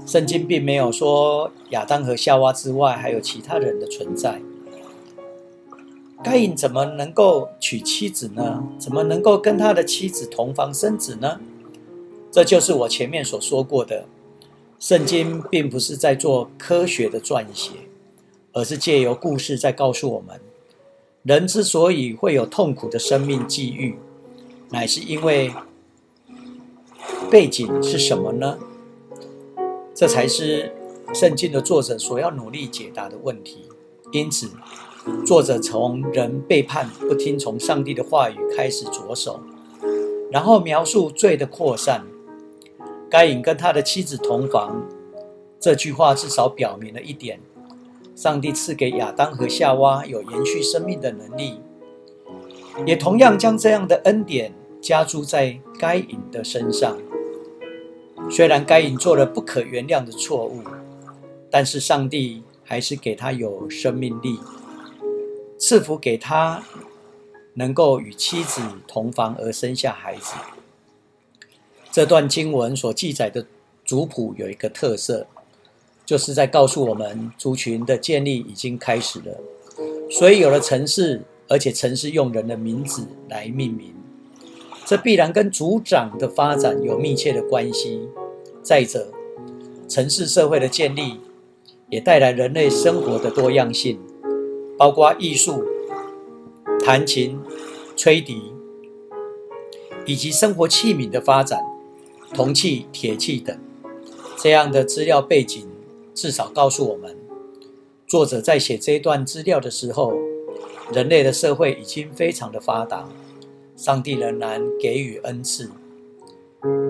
[0.06, 4.40] 圣经并没有说亚当和夏娃之外还有其他人的存在。
[6.22, 8.64] 该隐怎么能够娶妻子呢？
[8.78, 11.40] 怎么能够跟他的妻子同房生子呢？
[12.30, 14.06] 这就是我前面所说过的，
[14.78, 17.72] 圣经并不是在做科学的撰写，
[18.52, 20.40] 而是借由故事在告诉我们，
[21.22, 23.96] 人之所以会有痛苦的生命际遇。
[24.70, 25.52] 乃是因为
[27.30, 28.58] 背景是什么呢？
[29.94, 30.72] 这才是
[31.14, 33.68] 圣经的作者所要努力解答的问题。
[34.12, 34.48] 因此，
[35.24, 39.40] 作者从人背叛、不听从上帝的话语开始着手，
[40.30, 42.04] 然后描述罪的扩散。
[43.10, 44.84] 该隐跟他的妻子同房，
[45.60, 47.38] 这句话至少表明了一点：
[48.16, 51.60] 上帝赐给亚当和夏娃有延续生命的能力，
[52.84, 56.96] 也同样将这样的恩典加注在该隐的身上。
[58.30, 60.62] 虽然该隐做了不可原谅的错误，
[61.50, 64.38] 但是上帝还是给他有生命力。
[65.56, 66.62] 赐福给他，
[67.54, 70.34] 能够与妻子同房而生下孩子。
[71.92, 73.46] 这段经文所记载的
[73.84, 75.28] 族谱有一个特色，
[76.04, 79.40] 就是在告诉我们族群的建立已经开始了。
[80.10, 83.93] 所以有了城市，而且城市用人的名字来命名，
[84.84, 88.08] 这必然跟族长的发展有密切的关系。
[88.62, 89.08] 再者，
[89.88, 91.20] 城市社会的建立
[91.88, 93.98] 也带来人类生活的多样性。
[94.76, 95.64] 包括艺术、
[96.84, 97.38] 弹琴、
[97.94, 98.52] 吹笛，
[100.04, 101.60] 以及生活器皿的发展，
[102.32, 103.56] 铜器、铁器等
[104.36, 105.64] 这样的资料背景，
[106.12, 107.16] 至少告诉我们，
[108.08, 110.12] 作者在写这段资料的时候，
[110.92, 113.08] 人类的社会已经非常的发达，
[113.76, 115.70] 上帝仍然给予恩赐。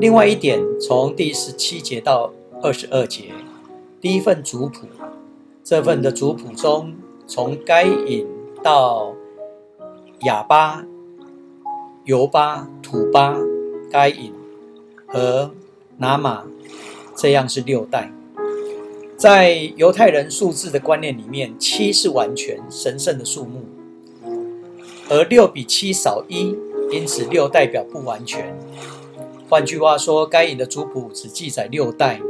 [0.01, 2.33] 另外一点，从第十七节到
[2.63, 3.33] 二十二节，
[4.01, 4.87] 第一份族谱，
[5.63, 6.95] 这份的族谱中。
[7.27, 8.27] 从该隐
[8.63, 9.15] 到
[10.25, 10.85] 亚巴、
[12.05, 13.35] 尤巴、土巴、
[13.91, 14.31] 该隐
[15.07, 15.51] 和
[15.97, 16.45] 拿马，
[17.17, 18.13] 这样是六代。
[19.17, 23.65] 在犹太人数字的观念里面，七是完全神圣的数目，
[25.09, 26.55] 而六比七少一，
[26.95, 28.57] 因此六代表不完全。
[29.49, 32.21] 换句话说，该隐的族谱只记载六代，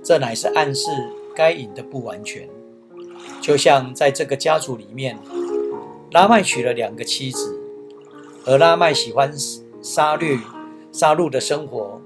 [0.00, 0.88] 这乃是暗示
[1.34, 2.48] 该隐的不完全。
[3.40, 5.18] 就像在这个家族里面，
[6.12, 7.60] 拉麦娶了两个妻子，
[8.46, 9.34] 而拉麦喜欢
[9.82, 10.38] 杀戮、
[10.92, 12.00] 杀戮的生活，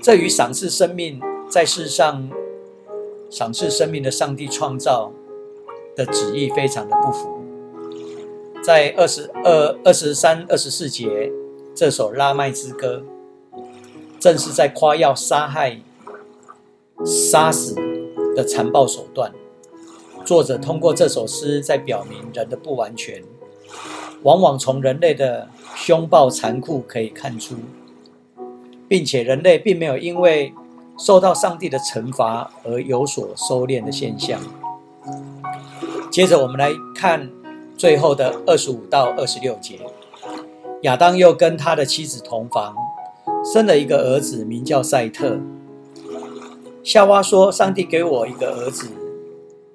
[0.00, 2.30] 这与赏赐生命在世上
[3.28, 5.12] 赏赐生命的上帝创造
[5.96, 7.31] 的旨意非常的不符。
[8.62, 11.32] 在二十二、二十三、二十四节，
[11.74, 13.02] 这首拉麦之歌，
[14.20, 15.80] 正是在夸耀杀害、
[17.04, 17.74] 杀死
[18.36, 19.32] 的残暴手段。
[20.24, 23.20] 作者通过这首诗在表明人的不完全，
[24.22, 27.56] 往往从人类的凶暴残酷可以看出，
[28.86, 30.54] 并且人类并没有因为
[30.96, 34.40] 受到上帝的惩罚而有所收敛的现象。
[36.12, 37.28] 接着我们来看
[37.76, 39.80] 最后的二十五到二十六节，
[40.82, 42.74] 亚当又跟他的妻子同房，
[43.52, 45.38] 生了一个儿子，名叫赛特。
[46.84, 48.88] 夏娃说：“上帝给我一个儿子。”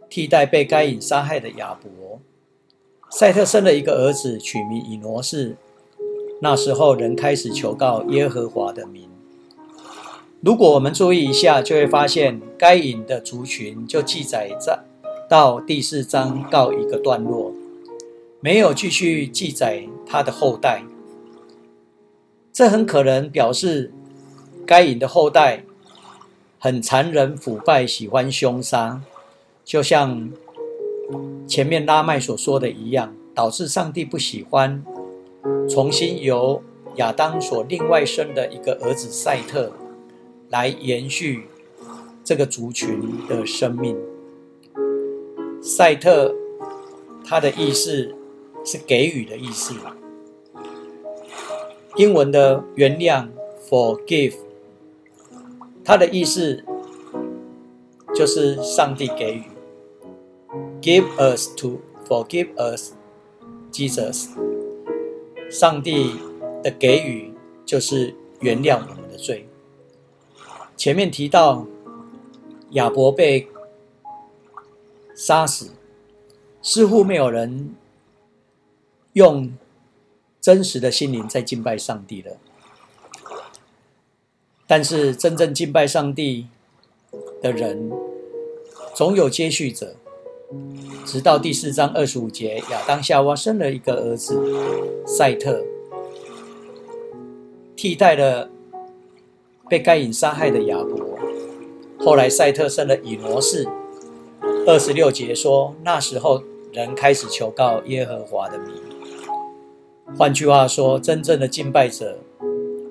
[0.10, 2.20] 替代被该隐杀害的亚伯，
[3.10, 5.58] 赛特生了一个儿子，取名以挪士。
[6.42, 9.10] 那时候人开始求告耶和华的名。
[10.40, 14.80] 如果我们注意一下，就会发现该隐的族群就记载在
[15.28, 17.52] 到第四章告一个段落，
[18.40, 20.84] 没有继续记载他的后代。
[22.54, 23.92] 这很可能表示
[24.66, 25.64] 该隐的后代
[26.60, 29.02] 很残忍腐败，喜欢凶杀。
[29.64, 30.32] 就像
[31.48, 34.84] 前面拉麦所说的一样，导致上帝不喜欢
[35.70, 36.62] 重新由
[36.96, 39.72] 亚当所另外生的一个儿子赛特
[40.50, 41.48] 来延续
[42.24, 43.96] 这个族群的生命。
[45.62, 46.34] 赛特，
[47.24, 48.16] 他的意思
[48.68, 49.74] 是给予的意思。
[51.96, 53.30] 英文的原谅
[53.68, 54.36] （forgive），
[55.86, 56.64] 它的意思
[58.14, 59.44] 就是上帝给予。
[60.82, 62.92] Give us to forgive us,
[63.72, 64.28] Jesus。
[65.50, 66.18] 上帝
[66.62, 67.34] 的给予
[67.66, 69.48] 就是原谅我们的罪。
[70.76, 71.66] 前面提到
[72.72, 73.48] 亚伯被
[75.16, 75.72] 杀死，
[76.62, 77.74] 似乎没有人
[79.18, 79.52] 用
[80.40, 82.38] 真实的心灵在敬拜上帝了。
[84.68, 86.46] 但是真正敬拜上帝
[87.42, 87.92] 的人，
[88.94, 89.96] 总有接续者。
[91.04, 94.40] 直到第四章二十五节，亚当夏娃生了一个儿子
[95.08, 95.66] 赛特，
[97.76, 98.52] 替代了
[99.68, 101.18] 被该隐杀害的亚伯。
[102.00, 103.68] 后来赛特生了以挪士。
[104.68, 108.76] 二十六节说，那时候人开始求告耶和华的名。
[110.16, 112.20] 换句话说，真正的敬拜者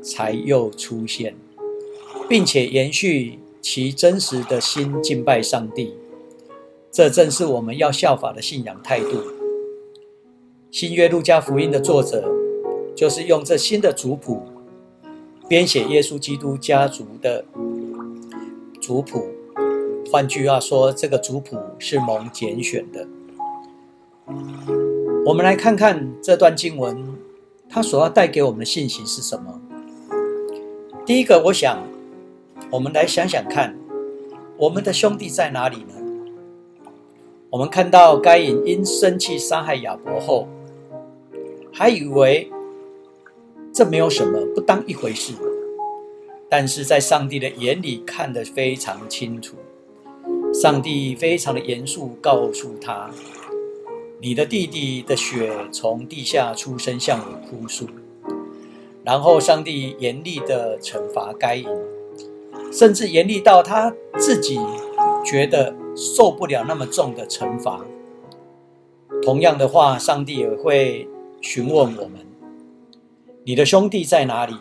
[0.03, 1.35] 才又出现，
[2.29, 5.95] 并且延续其真实的心敬拜上帝。
[6.93, 9.23] 这正是我们要效法的信仰态度。
[10.71, 12.29] 新约路加福音的作者，
[12.95, 14.43] 就是用这新的族谱
[15.49, 17.45] 编写耶稣基督家族的
[18.81, 19.27] 族谱。
[20.13, 23.09] 换句话说，这个族谱是蒙拣选的。
[25.27, 27.05] 我们来看看这段经文，
[27.69, 29.61] 它所要带给我们的信息是什么？
[31.05, 31.83] 第一个，我想
[32.71, 33.77] 我们来想想看，
[34.57, 35.95] 我们的兄弟在哪里呢？
[37.51, 40.47] 我们看到该隐因生气杀害亚伯后，
[41.73, 42.49] 还以为
[43.73, 45.33] 这没有什么，不当一回事。
[46.49, 49.57] 但是在上帝的眼里看得非常清楚，
[50.55, 53.11] 上帝非常的严肃，告诉他
[54.21, 57.87] ：“你的弟弟的血从地下出生，向你哭诉。”
[59.05, 61.67] 然后上帝严厉的惩罚该隐，
[62.73, 64.59] 甚至严厉到他自己
[65.25, 65.75] 觉得。
[65.99, 67.83] 受不了那么重的惩罚。
[69.23, 71.09] 同样的话，上帝也会
[71.41, 72.21] 询问我们
[73.45, 74.55] ：“你的兄弟在哪里？”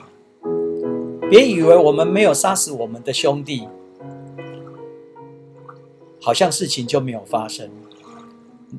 [1.29, 3.67] 别以为我们没有杀死我们的兄弟，
[6.21, 7.69] 好像事情就没有发生。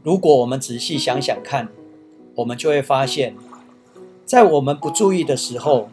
[0.02, 1.68] 如果我们仔细想想看，
[2.34, 3.34] 我们就会发现，
[4.24, 5.88] 在我们不注意的时候，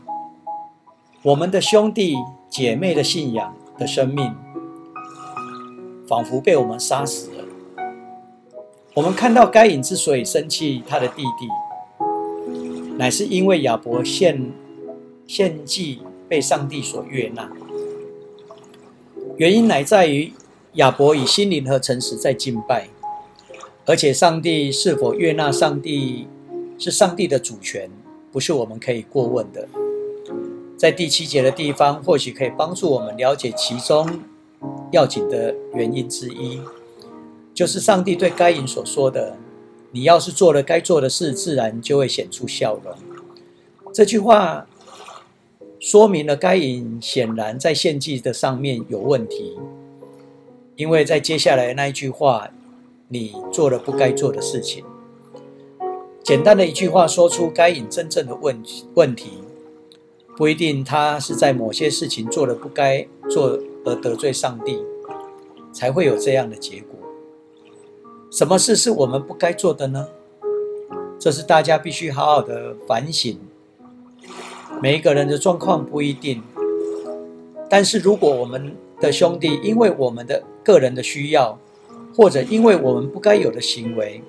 [1.22, 2.16] 我们的兄弟
[2.50, 4.36] 姐妹的信仰的生命。
[6.06, 7.46] 仿佛被我们杀死了。
[8.94, 11.48] 我们看到该隐之所以生气他的弟弟，
[12.98, 14.52] 乃是因为亚伯献
[15.26, 17.50] 献祭被上帝所悦纳。
[19.38, 20.34] 原因乃在于
[20.74, 22.90] 亚伯以心灵和诚实在敬拜，
[23.86, 26.28] 而且上帝是否悦纳上帝
[26.78, 27.90] 是上帝的主权，
[28.32, 29.68] 不是我们可以过问的。
[30.78, 34.08] 在第七节的地方，或许可以帮助我们了解其中。
[34.92, 36.62] 要紧的原因之一，
[37.54, 39.36] 就是上帝对该隐所说的
[39.92, 42.94] ：“你要是做了该做的事，自然就会显出笑容。”
[43.92, 44.68] 这句话
[45.80, 49.58] 说明了该隐显然在献祭的上面有问题，
[50.78, 52.50] 因为在接下来那一句话
[53.14, 54.84] ：“你做了不该做的事情。”
[56.24, 58.62] 简单的一句话说出该隐真正的问
[58.96, 59.44] 问题，
[60.36, 63.60] 不一定他是在某些事情做了不该做。
[63.86, 64.82] 而得罪上帝，
[65.74, 66.98] 才会有这样的结果。
[68.32, 70.08] 什么事是我们不该做的呢？
[71.20, 73.38] 这是大家必须好好的反省。
[74.82, 76.42] 每一个人的状况不一定，
[77.70, 81.60] 但是如果我们的兄弟因为我们的个人的需要，
[82.16, 84.22] 或者因为我们不该有的行为，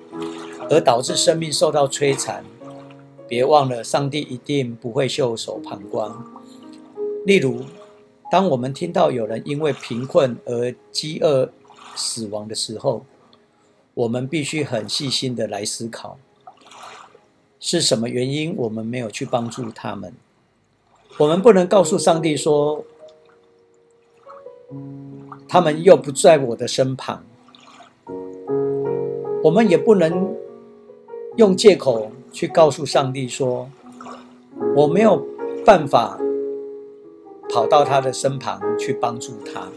[0.69, 2.43] 而导致生命受到摧残，
[3.27, 6.11] 别忘了上帝一定不会袖手旁观。
[7.25, 7.61] 例如。
[8.31, 11.51] 当我们听到有人因为贫困而饥饿
[11.95, 13.05] 死亡的时候，
[13.93, 16.17] 我们必须很细心的来思考，
[17.59, 20.11] 是什么原因我们没有去帮助他们？
[21.17, 22.83] 我们不能告诉上帝说，
[25.47, 27.23] 他们又不在我的身旁。
[29.45, 30.35] 我们也不能
[31.35, 33.69] 用借口去告诉上帝说，
[34.75, 35.23] 我没有
[35.63, 36.19] 办法。
[37.47, 39.69] 跑到他的身旁去帮助他。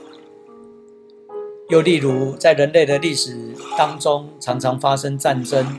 [1.69, 3.37] 又例如，在人类的历史
[3.77, 5.79] 当中，常常发生战争，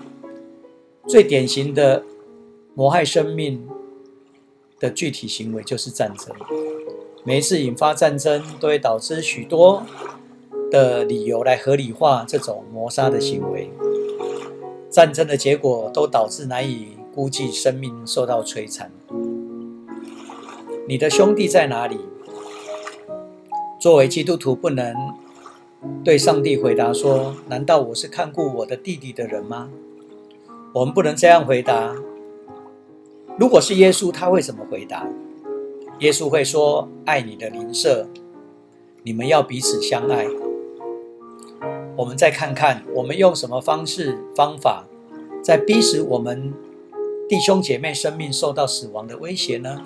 [1.08, 2.04] 最典型的
[2.76, 3.68] 谋害生命
[4.80, 6.34] 的具体行为就是战争。
[7.24, 9.84] 每一次引发战争，都会导致许多
[10.72, 13.72] 的理由来合理化这种谋杀的行为。
[14.90, 18.92] 战争的结果都导致难以估计生命受到摧残。
[20.88, 22.00] 你的兄弟在哪里？
[23.80, 24.96] 作为基督徒，不能
[26.04, 29.70] 对上帝回答说：“难道我是看顾我的弟弟的人吗？”
[30.74, 31.96] 我们不能这样回答。
[33.38, 35.08] 如果是耶稣，他会怎么回答？
[36.00, 38.08] 耶稣会说：“爱你的邻舍，
[39.04, 40.28] 你们要彼此相爱。”
[42.00, 44.86] 我们再看看，我们用什么方式方法，
[45.44, 46.54] 在逼使我们
[47.28, 49.82] 弟兄姐妹生命受到死亡的威胁呢？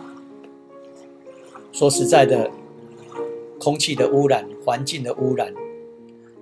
[1.71, 2.51] 说实在的，
[3.59, 5.55] 空气的污染、环境的污染，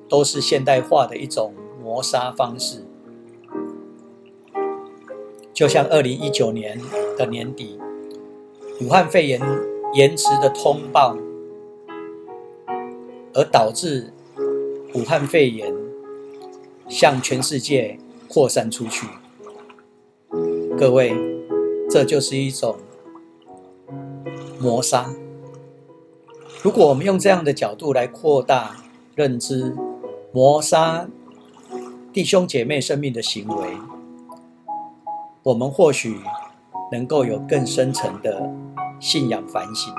[0.09, 2.83] 都是现代化的一种磨杀方式。
[5.53, 6.81] 就像二零一九年
[7.17, 7.79] 的年底，
[8.81, 9.39] 武汉肺炎
[9.93, 11.15] 延迟的通报，
[13.33, 14.11] 而导致
[14.93, 15.73] 武汉肺炎
[16.87, 19.07] 向全世界扩散出去。
[20.77, 21.13] 各位，
[21.89, 22.77] 这就是一种。
[24.59, 25.11] 磨杀。
[26.61, 28.77] 如果我们用这样的角度来扩大
[29.15, 29.75] 认知，
[30.31, 31.07] 磨杀
[32.13, 33.69] 弟兄姐妹生命的行为，
[35.41, 36.19] 我们或许
[36.91, 38.53] 能够有更深层的
[38.99, 39.91] 信仰反省。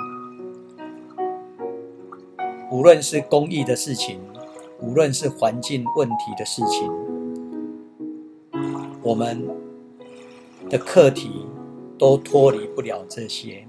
[2.71, 4.21] 无论是公益的事情，
[4.83, 6.93] 无论是环境问题的事情，
[9.01, 9.49] 我们
[10.69, 11.47] 的课题
[11.97, 13.67] 都脱离不了这些。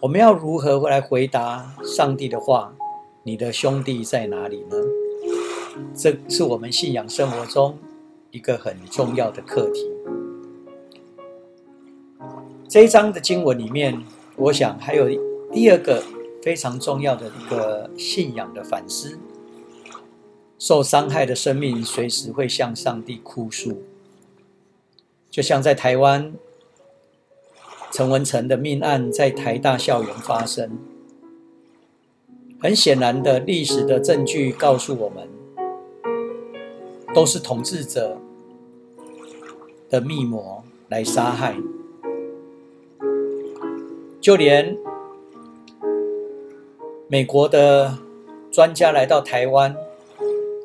[0.00, 2.72] 我们要如何来回答上帝的话？
[3.24, 4.76] 你的兄弟在哪里呢？
[5.94, 7.76] 这是我们信仰生活中
[8.30, 9.84] 一个很重要的课题。
[12.68, 14.00] 这一章的经文里面，
[14.36, 15.08] 我想还有
[15.52, 16.02] 第二个。
[16.40, 19.18] 非常重要的一个信仰的反思。
[20.58, 23.82] 受伤害的生命随时会向上帝哭诉，
[25.30, 26.34] 就像在台湾
[27.92, 30.78] 陈文成的命案在台大校园发生。
[32.60, 35.28] 很显然的，历史的证据告诉我们，
[37.14, 38.18] 都是统治者
[39.88, 41.56] 的密谋来杀害，
[44.20, 44.76] 就连。
[47.10, 47.96] 美国的
[48.50, 49.74] 专家来到台湾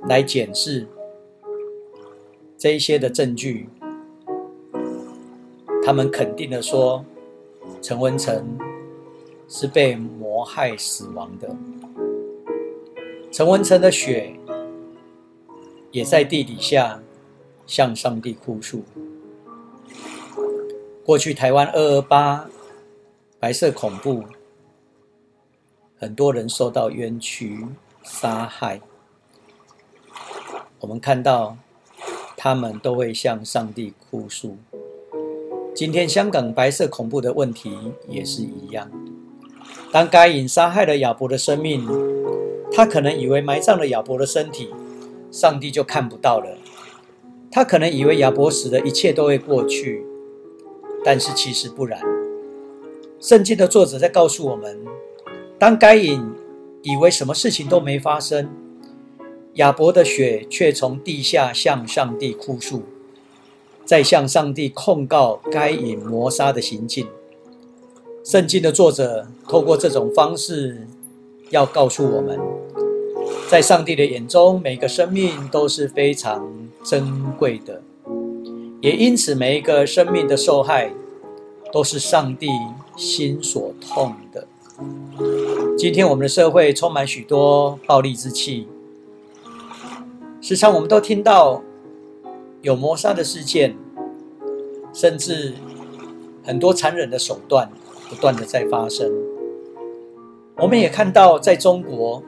[0.07, 0.87] 来检视
[2.57, 3.69] 这一些的证据，
[5.85, 7.03] 他们肯定的说，
[7.81, 8.57] 陈文成
[9.47, 11.55] 是被谋害死亡的。
[13.31, 14.33] 陈文成的血
[15.91, 17.01] 也在地底下
[17.65, 18.83] 向上帝哭诉。
[21.05, 22.49] 过去台湾二二八
[23.39, 24.23] 白色恐怖。
[25.97, 27.65] 很多人受到冤屈、
[28.03, 28.81] 杀害，
[30.83, 31.55] 我们看到
[32.35, 34.57] 他们都会向上帝哭诉。
[35.73, 37.73] 今天香港白色恐怖的问题
[38.09, 38.91] 也是一样。
[39.93, 41.87] 当该隐杀害了亚伯的生命，
[42.69, 44.73] 他可能以为埋葬了亚伯的身体，
[45.31, 46.57] 上帝就看不到了。
[47.49, 50.05] 他可能以为亚伯死了，一切都会过去，
[51.05, 52.01] 但是其实不然。
[53.21, 54.77] 圣经的作者在告诉我们。
[55.57, 56.21] 当该隐
[56.81, 58.49] 以为什么事情都没发生，
[59.55, 62.81] 亚伯的血却从地下向上帝哭诉，
[63.85, 67.07] 在向上帝控告该隐谋杀的行径。
[68.23, 70.87] 圣经的作者透过这种方式，
[71.51, 72.39] 要告诉我们，
[73.47, 76.49] 在上帝的眼中，每个生命都是非常
[76.83, 77.83] 珍贵的，
[78.81, 80.91] 也因此每一个生命的受害，
[81.71, 82.47] 都是上帝
[82.97, 84.47] 心所痛的。
[85.77, 88.67] 今天我们的社会充满许多暴力之气，
[90.43, 91.63] 时常我们都听到
[92.61, 93.77] 有谋杀的事件，
[94.91, 95.53] 甚至
[96.43, 97.71] 很多残忍的手段
[98.09, 99.09] 不断的在发生。
[100.57, 102.21] 我们也看到，在中国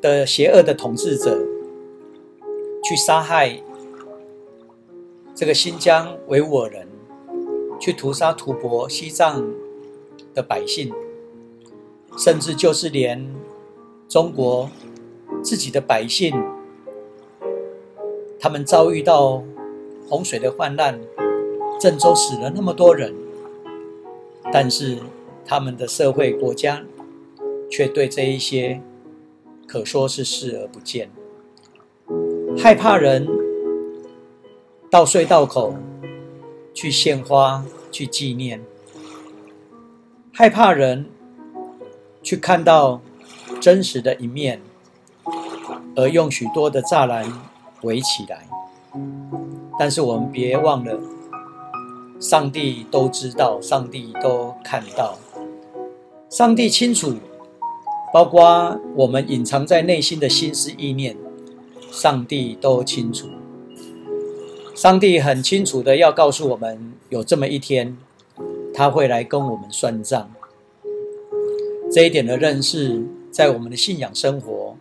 [0.00, 1.38] 的邪恶的统治者
[2.82, 3.62] 去杀害
[5.34, 6.88] 这个新疆维吾尔人，
[7.78, 9.46] 去屠杀吐蕃西藏
[10.32, 10.90] 的百姓。
[12.16, 13.30] 甚至就是连
[14.08, 14.70] 中国
[15.42, 16.34] 自己的百姓，
[18.46, 19.42] 他们遭遇到
[20.08, 21.00] 洪水的患难，
[21.80, 23.12] 郑州死了那么多人，
[24.52, 24.98] 但是
[25.44, 26.84] 他们的社会国家
[27.68, 28.80] 却对这一些
[29.66, 31.10] 可说是视而不见，
[32.56, 33.26] 害怕人
[34.88, 35.74] 到隧道口
[36.72, 38.62] 去献花去纪念，
[40.32, 41.06] 害怕人。
[42.22, 43.00] 去看到
[43.60, 44.60] 真实的一面，
[45.96, 47.24] 而用许多的栅栏
[47.86, 48.46] 围起来。
[49.78, 50.98] 但是我们别忘了，
[52.20, 55.18] 上帝都知道，上帝都看到，
[56.28, 57.14] 上帝清楚，
[58.12, 61.16] 包括我们隐藏在内心的心思意念，
[61.90, 63.28] 上帝都清楚。
[64.74, 67.96] 上帝很清楚的要告诉我们，有这么一天，
[68.74, 70.30] 他会来跟我们算账。
[71.90, 74.76] 这一点的认识，在我们的信仰生活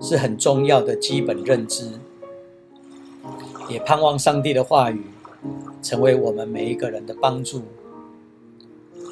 [0.00, 1.90] 是很重要的基本认知，
[3.70, 5.00] 也盼望上帝的话语
[5.80, 7.62] 成为我们每一个人的帮助。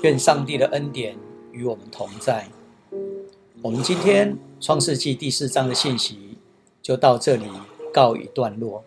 [0.02, 1.16] 愿上帝的恩典
[1.52, 2.46] 与我们同在。
[3.62, 6.36] 我们今天创世纪第四章的信息
[6.82, 7.44] 就到这里
[7.92, 8.84] 告一段落。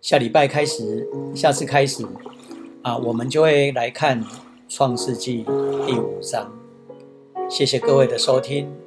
[0.00, 2.06] 下礼拜开始，下次开始
[2.82, 4.22] 啊，我们就会来看
[4.68, 5.44] 创世纪
[5.86, 6.52] 第五章。
[7.48, 8.83] 谢谢各位的收听。